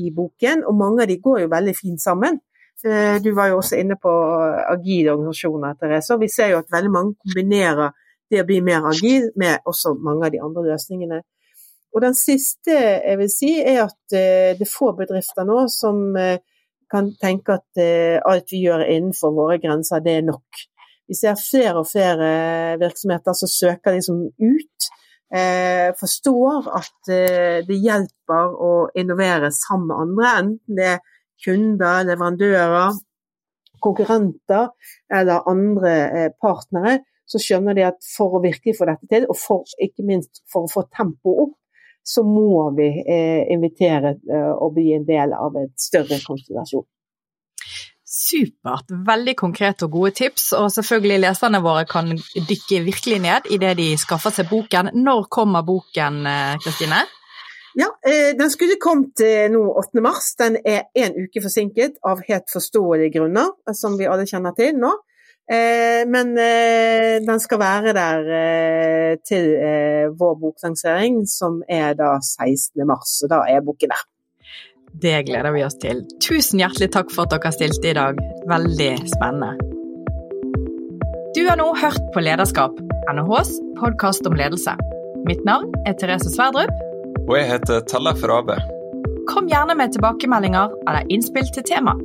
[0.00, 0.64] i boken.
[0.68, 2.40] Og mange av de går jo veldig fint sammen.
[2.82, 6.16] Du var jo også inne på agile organisasjoner, Therese.
[6.16, 7.92] Og vi ser jo at veldig mange kombinerer
[8.32, 11.20] det å bli mer agil med også mange av de andre løsningene.
[11.92, 16.16] Og den siste jeg vil si, er at eh, det er få bedrifter nå som
[16.16, 16.40] eh,
[16.92, 20.64] kan tenke at eh, alt vi gjør innenfor våre grenser, det er nok.
[21.08, 22.28] Vi ser flere og flere
[22.80, 24.90] virksomheter som søker liksom ut.
[25.98, 28.70] Forstår at det hjelper å
[29.00, 31.00] innovere sammen med andre, enten det er
[31.44, 32.98] kunder, leverandører,
[33.82, 34.70] konkurrenter
[35.12, 35.94] eller andre
[36.40, 36.98] partnere.
[37.28, 40.68] Så skjønner de at for å virkelig få dette til, og for, ikke minst for
[40.68, 41.56] å få tempoet opp,
[42.04, 46.84] så må vi eh, invitere eh, og bli en del av et større konstellasjon.
[48.12, 48.90] Supert.
[49.06, 50.50] Veldig konkrete og gode tips.
[50.58, 54.92] Og selvfølgelig leserne våre kan dykke virkelig ned i det de skaffer seg boken.
[54.98, 57.04] Når kommer boken, eh, Kristine?
[57.74, 57.88] Ja,
[58.36, 59.16] Den skulle kommet
[59.48, 60.02] nå 8.
[60.04, 60.34] mars.
[60.36, 64.90] Den er en uke forsinket av helt forståelige grunner, som vi alle kjenner til nå.
[65.50, 69.48] Eh, men eh, den skal være der eh, til
[70.18, 72.86] vår boklansering, som er da 16.
[72.86, 73.18] mars.
[73.24, 74.06] Og da er boken der.
[75.02, 76.04] Det gleder vi oss til.
[76.22, 78.18] Tusen hjertelig takk for at dere stilte i dag.
[78.48, 79.56] Veldig spennende.
[81.32, 82.76] Du har nå hørt på Lederskap,
[83.08, 84.76] NHHs podkast om ledelse.
[85.24, 86.72] Mitt navn er Therese Sverdrup.
[87.24, 88.58] Og jeg heter Tellef Rabe.
[89.30, 91.96] Kom gjerne med tilbakemeldinger eller innspill til tema.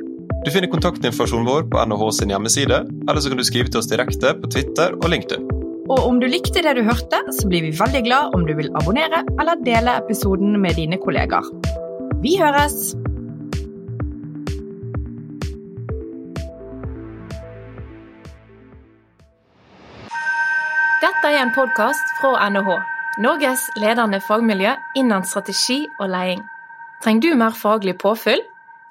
[0.48, 2.78] Du finner kontaktinformasjonen vår på NHH sin hjemmeside,
[3.10, 5.44] eller så kan du skrive til oss direkte på Twitter og LinkedIn.
[5.92, 8.72] Og om du likte det du hørte, så blir vi veldig glad om du vil
[8.80, 11.52] abonnere eller dele episoden med dine kollegaer.
[12.24, 12.96] Vi høres!
[21.04, 22.78] Dette er en podkast fra NHH,
[23.20, 26.48] Norges ledende fagmiljø innen strategi og leding.
[27.04, 28.48] Trenger du mer faglig påfyll?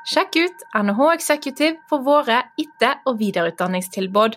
[0.07, 4.37] Sjekk ut NHH Executive for våre etter- og videreutdanningstilbud.